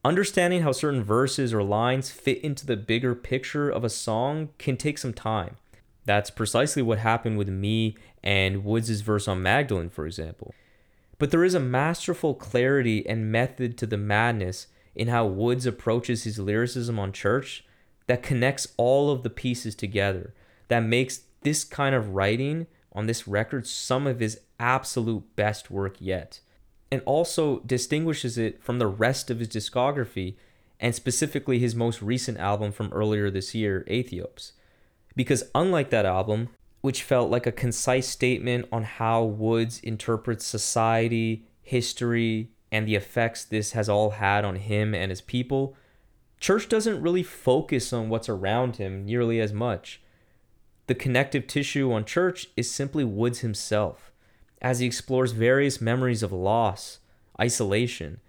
understanding 0.05 0.63
how 0.63 0.73
certain 0.73 1.03
verses 1.03 1.55
or 1.55 1.63
lines 1.63 2.11
fit 2.11 2.41
into 2.43 2.67
the 2.67 2.77
bigger 2.77 3.15
picture 3.15 3.71
of 3.71 3.85
a 3.85 3.91
song 3.91 4.51
can 4.59 4.77
take 4.77 4.99
some 4.99 5.13
time. 5.13 5.57
That's 6.05 6.31
precisely 6.31 6.83
what 6.83 6.99
happened 6.99 7.39
with 7.39 7.49
me 7.49 7.97
and 8.23 8.65
Woods' 8.65 9.01
verse 9.01 9.29
on 9.29 9.43
Magdalene, 9.43 9.91
for 9.91 10.07
example. 10.07 10.55
But 11.19 11.31
there 11.31 11.45
is 11.45 11.55
a 11.55 11.61
masterful 11.61 12.35
clarity 12.35 13.07
and 13.09 13.33
method 13.33 13.79
to 13.79 13.87
the 13.87 13.97
madness 13.97 14.67
in 14.97 15.09
how 15.09 15.26
Woods 15.26 15.67
approaches 15.67 16.25
his 16.25 16.38
lyricism 16.38 16.99
on 16.99 17.12
church 17.12 17.65
that 18.07 18.23
connects 18.23 18.69
all 18.76 19.11
of 19.11 19.23
the 19.23 19.31
pieces 19.31 19.75
together, 19.75 20.35
that 20.69 20.81
makes 20.81 21.21
this 21.43 21.62
kind 21.65 21.95
of 21.95 22.15
writing 22.15 22.67
on 22.93 23.07
this 23.07 23.29
record 23.29 23.67
some 23.67 24.07
of 24.07 24.21
his 24.21 24.41
absolute 24.59 25.37
best 25.37 25.71
work 25.71 25.97
yet, 26.00 26.41
and 26.91 27.03
also 27.05 27.61
distinguishes 27.61 28.38
it 28.38 28.62
from 28.62 28.79
the 28.79 28.87
rest 28.87 29.31
of 29.31 29.38
his 29.38 29.49
discography 29.49 30.35
and 30.81 30.95
specifically 30.95 31.59
his 31.59 31.75
most 31.75 32.03
recent 32.03 32.38
album 32.38 32.73
from 32.73 32.93
earlier 32.93 33.31
this 33.31 33.55
year, 33.55 33.85
Aethiopes. 33.88 34.53
Because 35.15 35.45
unlike 35.55 35.91
that 35.91 36.07
album, 36.07 36.49
which 36.81 37.03
felt 37.03 37.31
like 37.31 37.47
a 37.47 37.53
concise 37.53 38.09
statement 38.09 38.66
on 38.70 38.85
how 38.85 39.25
Woods 39.25 39.81
interprets 39.81 40.47
society, 40.47 41.44
history, 41.62 42.51
and 42.77 42.87
the 42.87 42.95
effects 42.95 43.43
this 43.43 43.73
has 43.73 43.89
all 43.89 44.11
had 44.11 44.45
on 44.45 44.57
him 44.57 44.95
and 44.95 45.11
his 45.11 45.23
people, 45.23 45.75
Church 46.39 46.69
doesn't 46.69 47.01
really 47.01 47.23
focus 47.23 47.91
on 47.91 48.11
what's 48.11 48.29
around 48.29 48.77
him 48.77 49.07
nearly 49.07 49.41
as 49.41 49.51
much. 49.51 50.03
The 50.87 50.95
connective 50.95 51.47
tissue 51.47 51.91
on 51.91 52.05
Church 52.05 52.49
is 52.55 52.71
simply 52.71 53.03
Woods 53.03 53.39
himself, 53.39 54.12
as 54.61 54.81
he 54.81 54.87
explores 54.87 55.33
various 55.33 55.81
memories 55.81 56.23
of 56.23 56.33
loss, 56.33 56.99
isolation, 57.41 58.21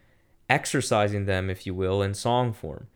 exercising 0.49 1.25
them, 1.25 1.49
if 1.49 1.67
you 1.67 1.73
will, 1.73 2.01
in 2.01 2.13
song 2.13 2.53
form. 2.53 2.87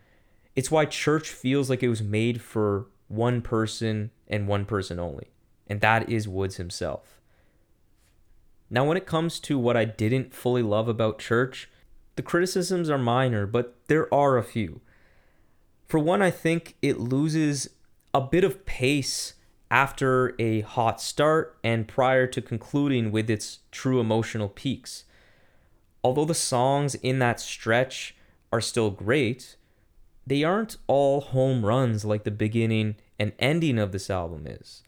It's 0.55 0.71
why 0.71 0.85
Church 0.85 1.29
feels 1.29 1.69
like 1.69 1.83
it 1.83 1.89
was 1.89 2.01
made 2.01 2.41
for 2.41 2.87
one 3.09 3.41
person 3.41 4.11
and 4.25 4.47
one 4.47 4.63
person 4.63 4.99
only, 4.99 5.31
and 5.67 5.81
that 5.81 6.09
is 6.09 6.29
Woods 6.29 6.55
himself. 6.55 7.20
Now, 8.73 8.85
when 8.85 8.95
it 8.95 9.05
comes 9.05 9.41
to 9.41 9.59
what 9.59 9.75
I 9.75 9.83
didn't 9.83 10.33
fully 10.33 10.63
love 10.63 10.87
about 10.87 11.19
Church, 11.19 11.69
the 12.15 12.21
criticisms 12.21 12.89
are 12.89 12.97
minor, 12.97 13.45
but 13.45 13.75
there 13.87 14.11
are 14.13 14.37
a 14.37 14.43
few. 14.43 14.79
For 15.87 15.99
one, 15.99 16.21
I 16.21 16.31
think 16.31 16.77
it 16.81 16.97
loses 16.97 17.69
a 18.13 18.21
bit 18.21 18.45
of 18.45 18.65
pace 18.65 19.33
after 19.69 20.35
a 20.39 20.61
hot 20.61 21.01
start 21.01 21.57
and 21.65 21.85
prior 21.85 22.25
to 22.27 22.41
concluding 22.41 23.11
with 23.11 23.29
its 23.29 23.59
true 23.71 23.99
emotional 23.99 24.47
peaks. 24.47 25.03
Although 26.01 26.25
the 26.25 26.33
songs 26.33 26.95
in 26.95 27.19
that 27.19 27.41
stretch 27.41 28.15
are 28.53 28.61
still 28.61 28.89
great, 28.89 29.57
they 30.25 30.45
aren't 30.45 30.77
all 30.87 31.19
home 31.19 31.65
runs 31.65 32.05
like 32.05 32.23
the 32.23 32.31
beginning 32.31 32.95
and 33.19 33.33
ending 33.37 33.77
of 33.77 33.91
this 33.91 34.09
album 34.09 34.47
is 34.47 34.81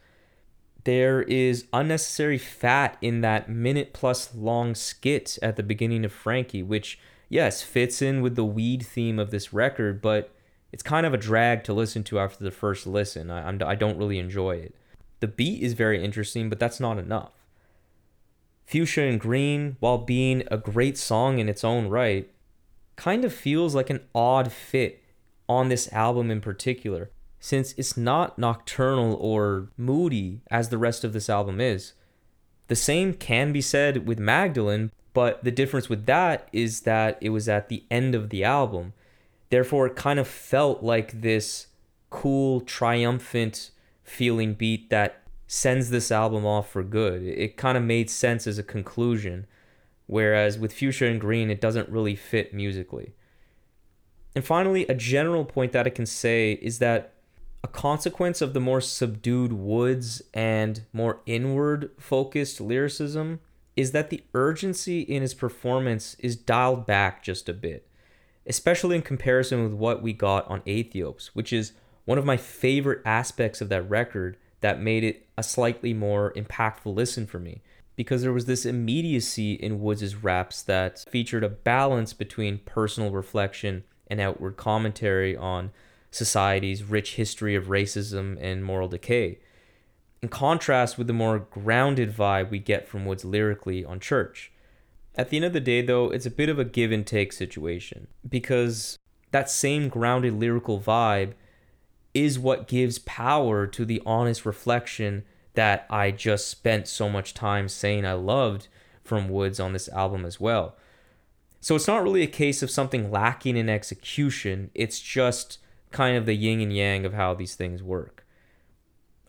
there 0.83 1.21
is 1.23 1.65
unnecessary 1.71 2.37
fat 2.37 2.97
in 3.01 3.21
that 3.21 3.49
minute 3.49 3.93
plus 3.93 4.33
long 4.35 4.75
skit 4.75 5.37
at 5.41 5.55
the 5.55 5.63
beginning 5.63 6.03
of 6.03 6.11
Frankie, 6.11 6.63
which, 6.63 6.99
yes, 7.29 7.61
fits 7.61 8.01
in 8.01 8.21
with 8.21 8.35
the 8.35 8.45
weed 8.45 8.85
theme 8.85 9.19
of 9.19 9.31
this 9.31 9.53
record, 9.53 10.01
but 10.01 10.31
it's 10.71 10.83
kind 10.83 11.05
of 11.05 11.13
a 11.13 11.17
drag 11.17 11.63
to 11.65 11.73
listen 11.73 12.03
to 12.05 12.19
after 12.19 12.43
the 12.43 12.51
first 12.51 12.85
listen. 12.85 13.31
I, 13.31 13.47
I'm, 13.47 13.61
I 13.63 13.75
don't 13.75 13.97
really 13.97 14.19
enjoy 14.19 14.55
it. 14.57 14.75
The 15.19 15.27
beat 15.27 15.61
is 15.61 15.73
very 15.73 16.03
interesting, 16.03 16.49
but 16.49 16.59
that's 16.59 16.79
not 16.79 16.97
enough. 16.97 17.31
Fuchsia 18.65 19.03
and 19.03 19.19
Green, 19.19 19.77
while 19.79 19.97
being 19.97 20.43
a 20.49 20.57
great 20.57 20.97
song 20.97 21.39
in 21.39 21.47
its 21.47 21.63
own 21.63 21.87
right, 21.87 22.29
kind 22.95 23.23
of 23.23 23.33
feels 23.33 23.75
like 23.75 23.89
an 23.89 24.01
odd 24.13 24.51
fit 24.51 25.01
on 25.47 25.69
this 25.69 25.91
album 25.93 26.31
in 26.31 26.41
particular 26.41 27.09
since 27.43 27.73
it's 27.75 27.97
not 27.97 28.39
nocturnal 28.39 29.15
or 29.15 29.67
moody 29.75 30.39
as 30.49 30.69
the 30.69 30.77
rest 30.77 31.03
of 31.03 31.11
this 31.11 31.29
album 31.29 31.59
is. 31.59 31.91
The 32.69 32.75
same 32.77 33.13
can 33.13 33.51
be 33.51 33.59
said 33.59 34.07
with 34.07 34.17
Magdalene, 34.17 34.91
but 35.13 35.43
the 35.43 35.51
difference 35.51 35.89
with 35.89 36.05
that 36.05 36.47
is 36.53 36.83
that 36.83 37.17
it 37.19 37.31
was 37.31 37.49
at 37.49 37.67
the 37.67 37.83
end 37.91 38.15
of 38.15 38.29
the 38.29 38.45
album. 38.45 38.93
Therefore, 39.49 39.87
it 39.87 39.97
kind 39.97 40.19
of 40.19 40.27
felt 40.29 40.83
like 40.83 41.19
this 41.19 41.67
cool, 42.09 42.61
triumphant 42.61 43.71
feeling 44.05 44.53
beat 44.53 44.89
that 44.89 45.23
sends 45.45 45.89
this 45.89 46.13
album 46.13 46.45
off 46.45 46.71
for 46.71 46.81
good. 46.81 47.23
It 47.23 47.57
kind 47.57 47.77
of 47.77 47.83
made 47.83 48.09
sense 48.09 48.47
as 48.47 48.57
a 48.57 48.63
conclusion, 48.63 49.47
whereas 50.07 50.57
with 50.57 50.71
Fuchsia 50.71 51.07
and 51.07 51.19
Green, 51.19 51.49
it 51.49 51.59
doesn't 51.59 51.89
really 51.89 52.15
fit 52.15 52.53
musically. 52.53 53.15
And 54.33 54.45
finally, 54.45 54.87
a 54.87 54.95
general 54.95 55.43
point 55.43 55.73
that 55.73 55.85
I 55.85 55.89
can 55.89 56.05
say 56.05 56.53
is 56.53 56.79
that 56.79 57.12
a 57.63 57.67
consequence 57.67 58.41
of 58.41 58.53
the 58.53 58.59
more 58.59 58.81
subdued 58.81 59.53
Woods 59.53 60.21
and 60.33 60.81
more 60.91 61.21
inward 61.25 61.91
focused 61.97 62.59
lyricism 62.59 63.39
is 63.75 63.91
that 63.91 64.09
the 64.09 64.23
urgency 64.33 65.01
in 65.01 65.21
his 65.21 65.33
performance 65.33 66.15
is 66.19 66.35
dialed 66.35 66.85
back 66.85 67.23
just 67.23 67.47
a 67.47 67.53
bit, 67.53 67.87
especially 68.45 68.95
in 68.95 69.01
comparison 69.01 69.63
with 69.63 69.73
what 69.73 70.01
we 70.03 70.13
got 70.13 70.47
on 70.47 70.61
Aethiopes, 70.61 71.27
which 71.27 71.53
is 71.53 71.71
one 72.05 72.17
of 72.17 72.25
my 72.25 72.37
favorite 72.37 73.01
aspects 73.05 73.61
of 73.61 73.69
that 73.69 73.89
record 73.89 74.37
that 74.61 74.81
made 74.81 75.03
it 75.03 75.25
a 75.37 75.43
slightly 75.43 75.93
more 75.93 76.33
impactful 76.33 76.93
listen 76.93 77.25
for 77.25 77.39
me 77.39 77.61
because 77.95 78.21
there 78.21 78.33
was 78.33 78.45
this 78.45 78.65
immediacy 78.65 79.53
in 79.53 79.79
Woods' 79.79 80.15
raps 80.15 80.61
that 80.63 81.05
featured 81.09 81.43
a 81.43 81.49
balance 81.49 82.11
between 82.11 82.57
personal 82.59 83.11
reflection 83.11 83.83
and 84.07 84.19
outward 84.19 84.57
commentary 84.57 85.35
on 85.35 85.71
society's 86.13 86.83
rich 86.83 87.15
history 87.15 87.55
of 87.55 87.65
racism 87.65 88.37
and 88.39 88.63
moral 88.63 88.87
decay, 88.87 89.39
in 90.21 90.29
contrast 90.29 90.97
with 90.97 91.07
the 91.07 91.13
more 91.13 91.39
grounded 91.39 92.15
vibe 92.15 92.49
we 92.49 92.59
get 92.59 92.87
from 92.87 93.05
Woods 93.05 93.25
lyrically 93.25 93.83
on 93.83 93.99
Church. 93.99 94.51
At 95.15 95.29
the 95.29 95.37
end 95.37 95.45
of 95.45 95.53
the 95.53 95.59
day, 95.59 95.81
though, 95.81 96.09
it's 96.09 96.25
a 96.25 96.31
bit 96.31 96.49
of 96.49 96.57
a 96.57 96.65
give 96.65 96.91
and 96.91 97.05
take 97.05 97.33
situation 97.33 98.07
because 98.27 98.97
that 99.31 99.49
same 99.49 99.89
grounded 99.89 100.33
lyrical 100.33 100.79
vibe 100.79 101.33
is 102.13 102.39
what 102.39 102.67
gives 102.67 102.99
power 102.99 103.65
to 103.67 103.85
the 103.85 104.01
honest 104.05 104.45
reflection 104.45 105.23
that 105.55 105.85
I 105.89 106.11
just 106.11 106.47
spent 106.47 106.87
so 106.87 107.09
much 107.09 107.33
time 107.33 107.67
saying 107.67 108.05
I 108.05 108.13
loved 108.13 108.67
from 109.03 109.29
Woods 109.29 109.59
on 109.59 109.73
this 109.73 109.89
album 109.89 110.25
as 110.25 110.39
well. 110.39 110.75
So 111.59 111.75
it's 111.75 111.87
not 111.87 112.03
really 112.03 112.23
a 112.23 112.27
case 112.27 112.61
of 112.61 112.69
something 112.69 113.11
lacking 113.11 113.57
in 113.57 113.69
execution, 113.69 114.69
it's 114.73 114.99
just 114.99 115.59
kind 115.93 116.17
of 116.17 116.25
the 116.25 116.35
yin 116.35 116.59
and 116.59 116.75
yang 116.75 117.05
of 117.05 117.13
how 117.13 117.33
these 117.33 117.55
things 117.55 117.81
work. 117.81 118.25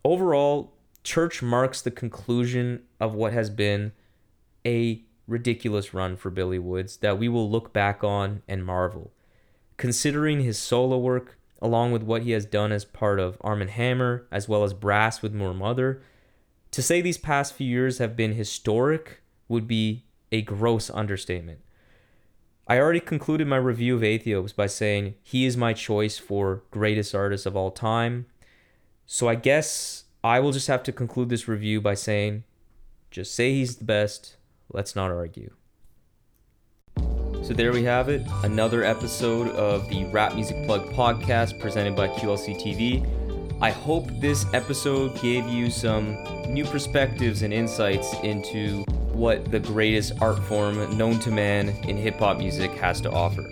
Overall, 0.03 0.73
Church 1.03 1.41
marks 1.41 1.81
the 1.81 1.91
conclusion 1.91 2.81
of 2.99 3.13
what 3.13 3.31
has 3.31 3.49
been 3.49 3.93
a 4.65 5.03
ridiculous 5.27 5.93
run 5.93 6.17
for 6.17 6.29
Billy 6.29 6.59
Woods 6.59 6.97
that 6.97 7.17
we 7.17 7.29
will 7.29 7.49
look 7.49 7.71
back 7.71 8.03
on 8.03 8.41
and 8.47 8.65
marvel. 8.65 9.11
Considering 9.77 10.41
his 10.41 10.57
solo 10.57 10.97
work, 10.97 11.37
along 11.61 11.91
with 11.91 12.03
what 12.03 12.23
he 12.23 12.31
has 12.31 12.45
done 12.45 12.71
as 12.71 12.85
part 12.85 13.19
of 13.19 13.37
Arm 13.41 13.61
& 13.61 13.67
Hammer, 13.67 14.27
as 14.31 14.49
well 14.49 14.63
as 14.63 14.73
Brass 14.73 15.21
with 15.21 15.33
Moor 15.33 15.53
Mother, 15.53 16.01
to 16.71 16.81
say 16.81 17.01
these 17.01 17.17
past 17.17 17.53
few 17.53 17.67
years 17.67 17.99
have 17.99 18.15
been 18.15 18.33
historic 18.33 19.21
would 19.47 19.67
be 19.67 20.05
a 20.31 20.41
gross 20.41 20.89
understatement. 20.89 21.59
I 22.67 22.79
already 22.79 22.99
concluded 22.99 23.47
my 23.47 23.57
review 23.57 23.95
of 23.95 24.01
Aethiopes 24.01 24.55
by 24.55 24.65
saying 24.65 25.13
he 25.21 25.45
is 25.45 25.55
my 25.55 25.71
choice 25.73 26.17
for 26.17 26.63
greatest 26.71 27.13
artist 27.13 27.45
of 27.45 27.55
all 27.55 27.69
time. 27.69 28.25
So 29.05 29.27
I 29.27 29.35
guess 29.35 30.05
I 30.23 30.39
will 30.39 30.51
just 30.51 30.65
have 30.65 30.81
to 30.83 30.91
conclude 30.91 31.29
this 31.29 31.47
review 31.47 31.79
by 31.79 31.93
saying 31.93 32.43
just 33.11 33.35
say 33.35 33.53
he's 33.53 33.75
the 33.75 33.85
best. 33.85 34.37
Let's 34.73 34.95
not 34.95 35.11
argue. 35.11 35.51
So 37.43 37.53
there 37.53 37.71
we 37.71 37.83
have 37.83 38.09
it, 38.09 38.23
another 38.43 38.83
episode 38.83 39.49
of 39.49 39.87
the 39.87 40.05
Rap 40.05 40.33
Music 40.33 40.65
Plug 40.65 40.89
podcast 40.93 41.59
presented 41.61 41.95
by 41.95 42.07
QLC 42.07 42.59
TV. 42.59 43.61
I 43.61 43.69
hope 43.69 44.07
this 44.19 44.47
episode 44.55 45.21
gave 45.21 45.47
you 45.47 45.69
some 45.69 46.17
new 46.51 46.65
perspectives 46.65 47.43
and 47.43 47.53
insights 47.53 48.15
into 48.23 48.83
what 49.15 49.49
the 49.49 49.59
greatest 49.59 50.13
art 50.21 50.37
form 50.43 50.97
known 50.97 51.19
to 51.19 51.31
man 51.31 51.69
in 51.87 51.95
hip 51.95 52.19
hop 52.19 52.37
music 52.37 52.71
has 52.71 52.99
to 53.01 53.11
offer. 53.11 53.47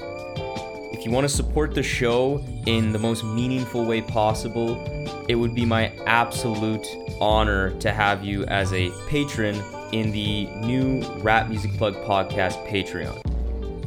If 0.92 1.06
you 1.06 1.12
want 1.12 1.24
to 1.24 1.34
support 1.34 1.74
the 1.74 1.84
show 1.84 2.44
in 2.66 2.92
the 2.92 3.00
most 3.00 3.24
meaningful 3.24 3.86
way 3.86 4.02
possible, 4.02 4.84
it 5.30 5.36
would 5.36 5.56
be 5.56 5.66
my 5.66 5.92
absolute 6.06 6.86
honor 7.20 7.72
to 7.80 7.92
have 7.92 8.24
you 8.24 8.46
as 8.46 8.74
a 8.74 8.92
patron 9.08 9.56
in 9.94 10.12
the 10.12 10.48
new 10.66 11.02
Rap 11.20 11.50
Music 11.50 11.72
Plug 11.74 11.96
podcast 12.04 12.66
Patreon. 12.68 13.22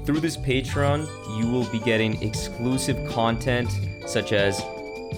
Through 0.07 0.21
this 0.21 0.37
Patreon, 0.37 1.07
you 1.39 1.51
will 1.51 1.67
be 1.67 1.79
getting 1.81 2.23
exclusive 2.23 2.97
content 3.11 3.71
such 4.07 4.33
as 4.33 4.63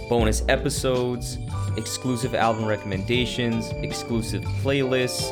bonus 0.09 0.42
episodes, 0.49 1.38
exclusive 1.77 2.35
album 2.35 2.64
recommendations, 2.64 3.68
exclusive 3.83 4.42
playlists, 4.62 5.31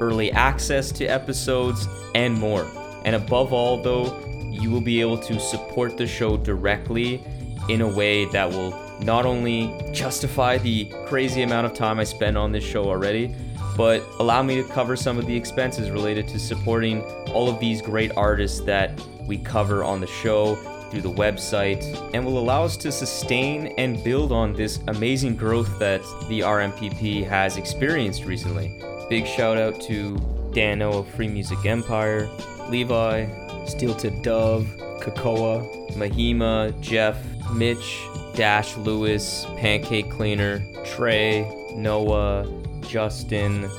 early 0.00 0.32
access 0.32 0.90
to 0.92 1.04
episodes, 1.06 1.88
and 2.14 2.34
more. 2.34 2.70
And 3.04 3.14
above 3.16 3.52
all, 3.52 3.82
though, 3.82 4.18
you 4.50 4.70
will 4.70 4.80
be 4.80 5.00
able 5.00 5.18
to 5.18 5.38
support 5.38 5.96
the 5.96 6.06
show 6.06 6.36
directly 6.36 7.22
in 7.68 7.80
a 7.80 7.88
way 7.88 8.24
that 8.26 8.48
will 8.48 8.70
not 9.00 9.26
only 9.26 9.74
justify 9.92 10.58
the 10.58 10.86
crazy 11.06 11.42
amount 11.42 11.66
of 11.66 11.74
time 11.74 11.98
I 11.98 12.04
spend 12.04 12.38
on 12.38 12.52
this 12.52 12.64
show 12.64 12.84
already, 12.84 13.34
but 13.76 14.02
allow 14.18 14.42
me 14.42 14.56
to 14.56 14.64
cover 14.64 14.96
some 14.96 15.18
of 15.18 15.26
the 15.26 15.36
expenses 15.36 15.90
related 15.90 16.26
to 16.28 16.38
supporting 16.38 17.02
all 17.32 17.48
of 17.48 17.60
these 17.60 17.82
great 17.82 18.10
artists 18.16 18.60
that 18.60 18.98
we 19.26 19.36
cover 19.36 19.84
on 19.84 20.00
the 20.00 20.06
show 20.06 20.54
through 20.90 21.02
the 21.02 21.12
website 21.12 21.84
and 22.14 22.24
will 22.24 22.38
allow 22.38 22.64
us 22.64 22.76
to 22.78 22.90
sustain 22.90 23.66
and 23.76 24.02
build 24.02 24.32
on 24.32 24.52
this 24.54 24.78
amazing 24.88 25.36
growth 25.36 25.78
that 25.78 26.00
the 26.28 26.40
RMPP 26.40 27.26
has 27.26 27.56
experienced 27.56 28.24
recently. 28.24 28.80
Big 29.08 29.26
shout 29.26 29.56
out 29.56 29.80
to 29.82 30.16
Dano 30.52 30.98
of 30.98 31.08
Free 31.08 31.28
Music 31.28 31.64
Empire, 31.64 32.28
Levi, 32.68 33.26
Steel 33.66 33.94
Tip 33.94 34.22
Dove, 34.22 34.66
Kakoa, 35.00 35.92
Mahima, 35.92 36.78
Jeff, 36.80 37.22
Mitch, 37.52 38.02
Dash 38.34 38.76
Lewis, 38.76 39.46
Pancake 39.58 40.10
Cleaner, 40.10 40.60
Trey, 40.84 41.48
Noah, 41.74 42.46
Justin, 42.80 43.70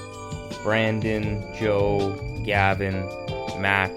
Brandon, 0.63 1.54
Joe, 1.60 2.16
Gavin, 2.46 3.06
Matt, 3.60 3.92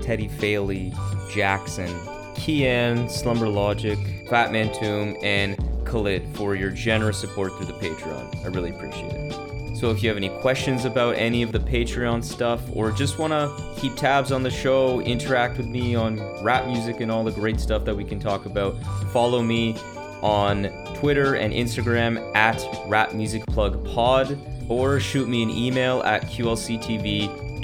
Teddy 0.00 0.28
Faley, 0.28 0.94
Jackson, 1.30 1.90
Kian, 2.34 3.10
Slumber 3.10 3.48
Logic, 3.48 3.98
Fatman 4.28 4.72
Tomb, 4.78 5.16
and 5.22 5.56
Khalid 5.84 6.26
for 6.34 6.54
your 6.54 6.70
generous 6.70 7.18
support 7.18 7.54
through 7.56 7.66
the 7.66 7.74
Patreon. 7.74 8.44
I 8.44 8.48
really 8.48 8.70
appreciate 8.70 9.12
it. 9.12 9.33
So 9.74 9.90
if 9.90 10.02
you 10.02 10.08
have 10.08 10.16
any 10.16 10.28
questions 10.28 10.84
about 10.84 11.16
any 11.16 11.42
of 11.42 11.50
the 11.50 11.58
Patreon 11.58 12.22
stuff 12.22 12.62
or 12.72 12.92
just 12.92 13.18
want 13.18 13.32
to 13.32 13.50
keep 13.80 13.96
tabs 13.96 14.30
on 14.30 14.44
the 14.44 14.50
show, 14.50 15.00
interact 15.00 15.56
with 15.58 15.66
me 15.66 15.96
on 15.96 16.20
rap 16.42 16.66
music 16.66 17.00
and 17.00 17.10
all 17.10 17.24
the 17.24 17.32
great 17.32 17.58
stuff 17.58 17.84
that 17.84 17.96
we 17.96 18.04
can 18.04 18.20
talk 18.20 18.46
about, 18.46 18.80
follow 19.12 19.42
me 19.42 19.76
on 20.22 20.70
Twitter 20.94 21.34
and 21.34 21.52
Instagram 21.52 22.34
at 22.36 22.58
rapmusicplugpod 22.86 24.70
or 24.70 25.00
shoot 25.00 25.28
me 25.28 25.42
an 25.42 25.50
email 25.50 26.02
at 26.04 26.22
qlctv.podcast 26.22 27.60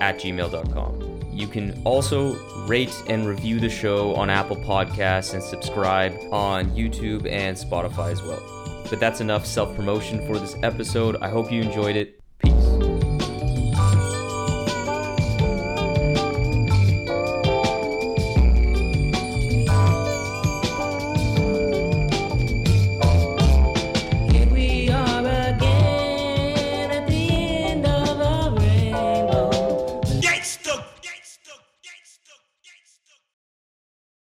at 0.00 0.18
gmail.com. 0.18 1.20
You 1.32 1.48
can 1.48 1.82
also 1.84 2.36
rate 2.66 2.94
and 3.08 3.26
review 3.26 3.58
the 3.58 3.68
show 3.68 4.14
on 4.14 4.30
Apple 4.30 4.56
Podcasts 4.56 5.34
and 5.34 5.42
subscribe 5.42 6.14
on 6.32 6.70
YouTube 6.70 7.28
and 7.28 7.56
Spotify 7.56 8.12
as 8.12 8.22
well. 8.22 8.63
But 8.90 9.00
that's 9.00 9.20
enough 9.20 9.46
self 9.46 9.74
promotion 9.74 10.26
for 10.26 10.38
this 10.38 10.56
episode. 10.62 11.16
I 11.20 11.28
hope 11.28 11.50
you 11.50 11.62
enjoyed 11.62 11.96
it. 11.96 12.23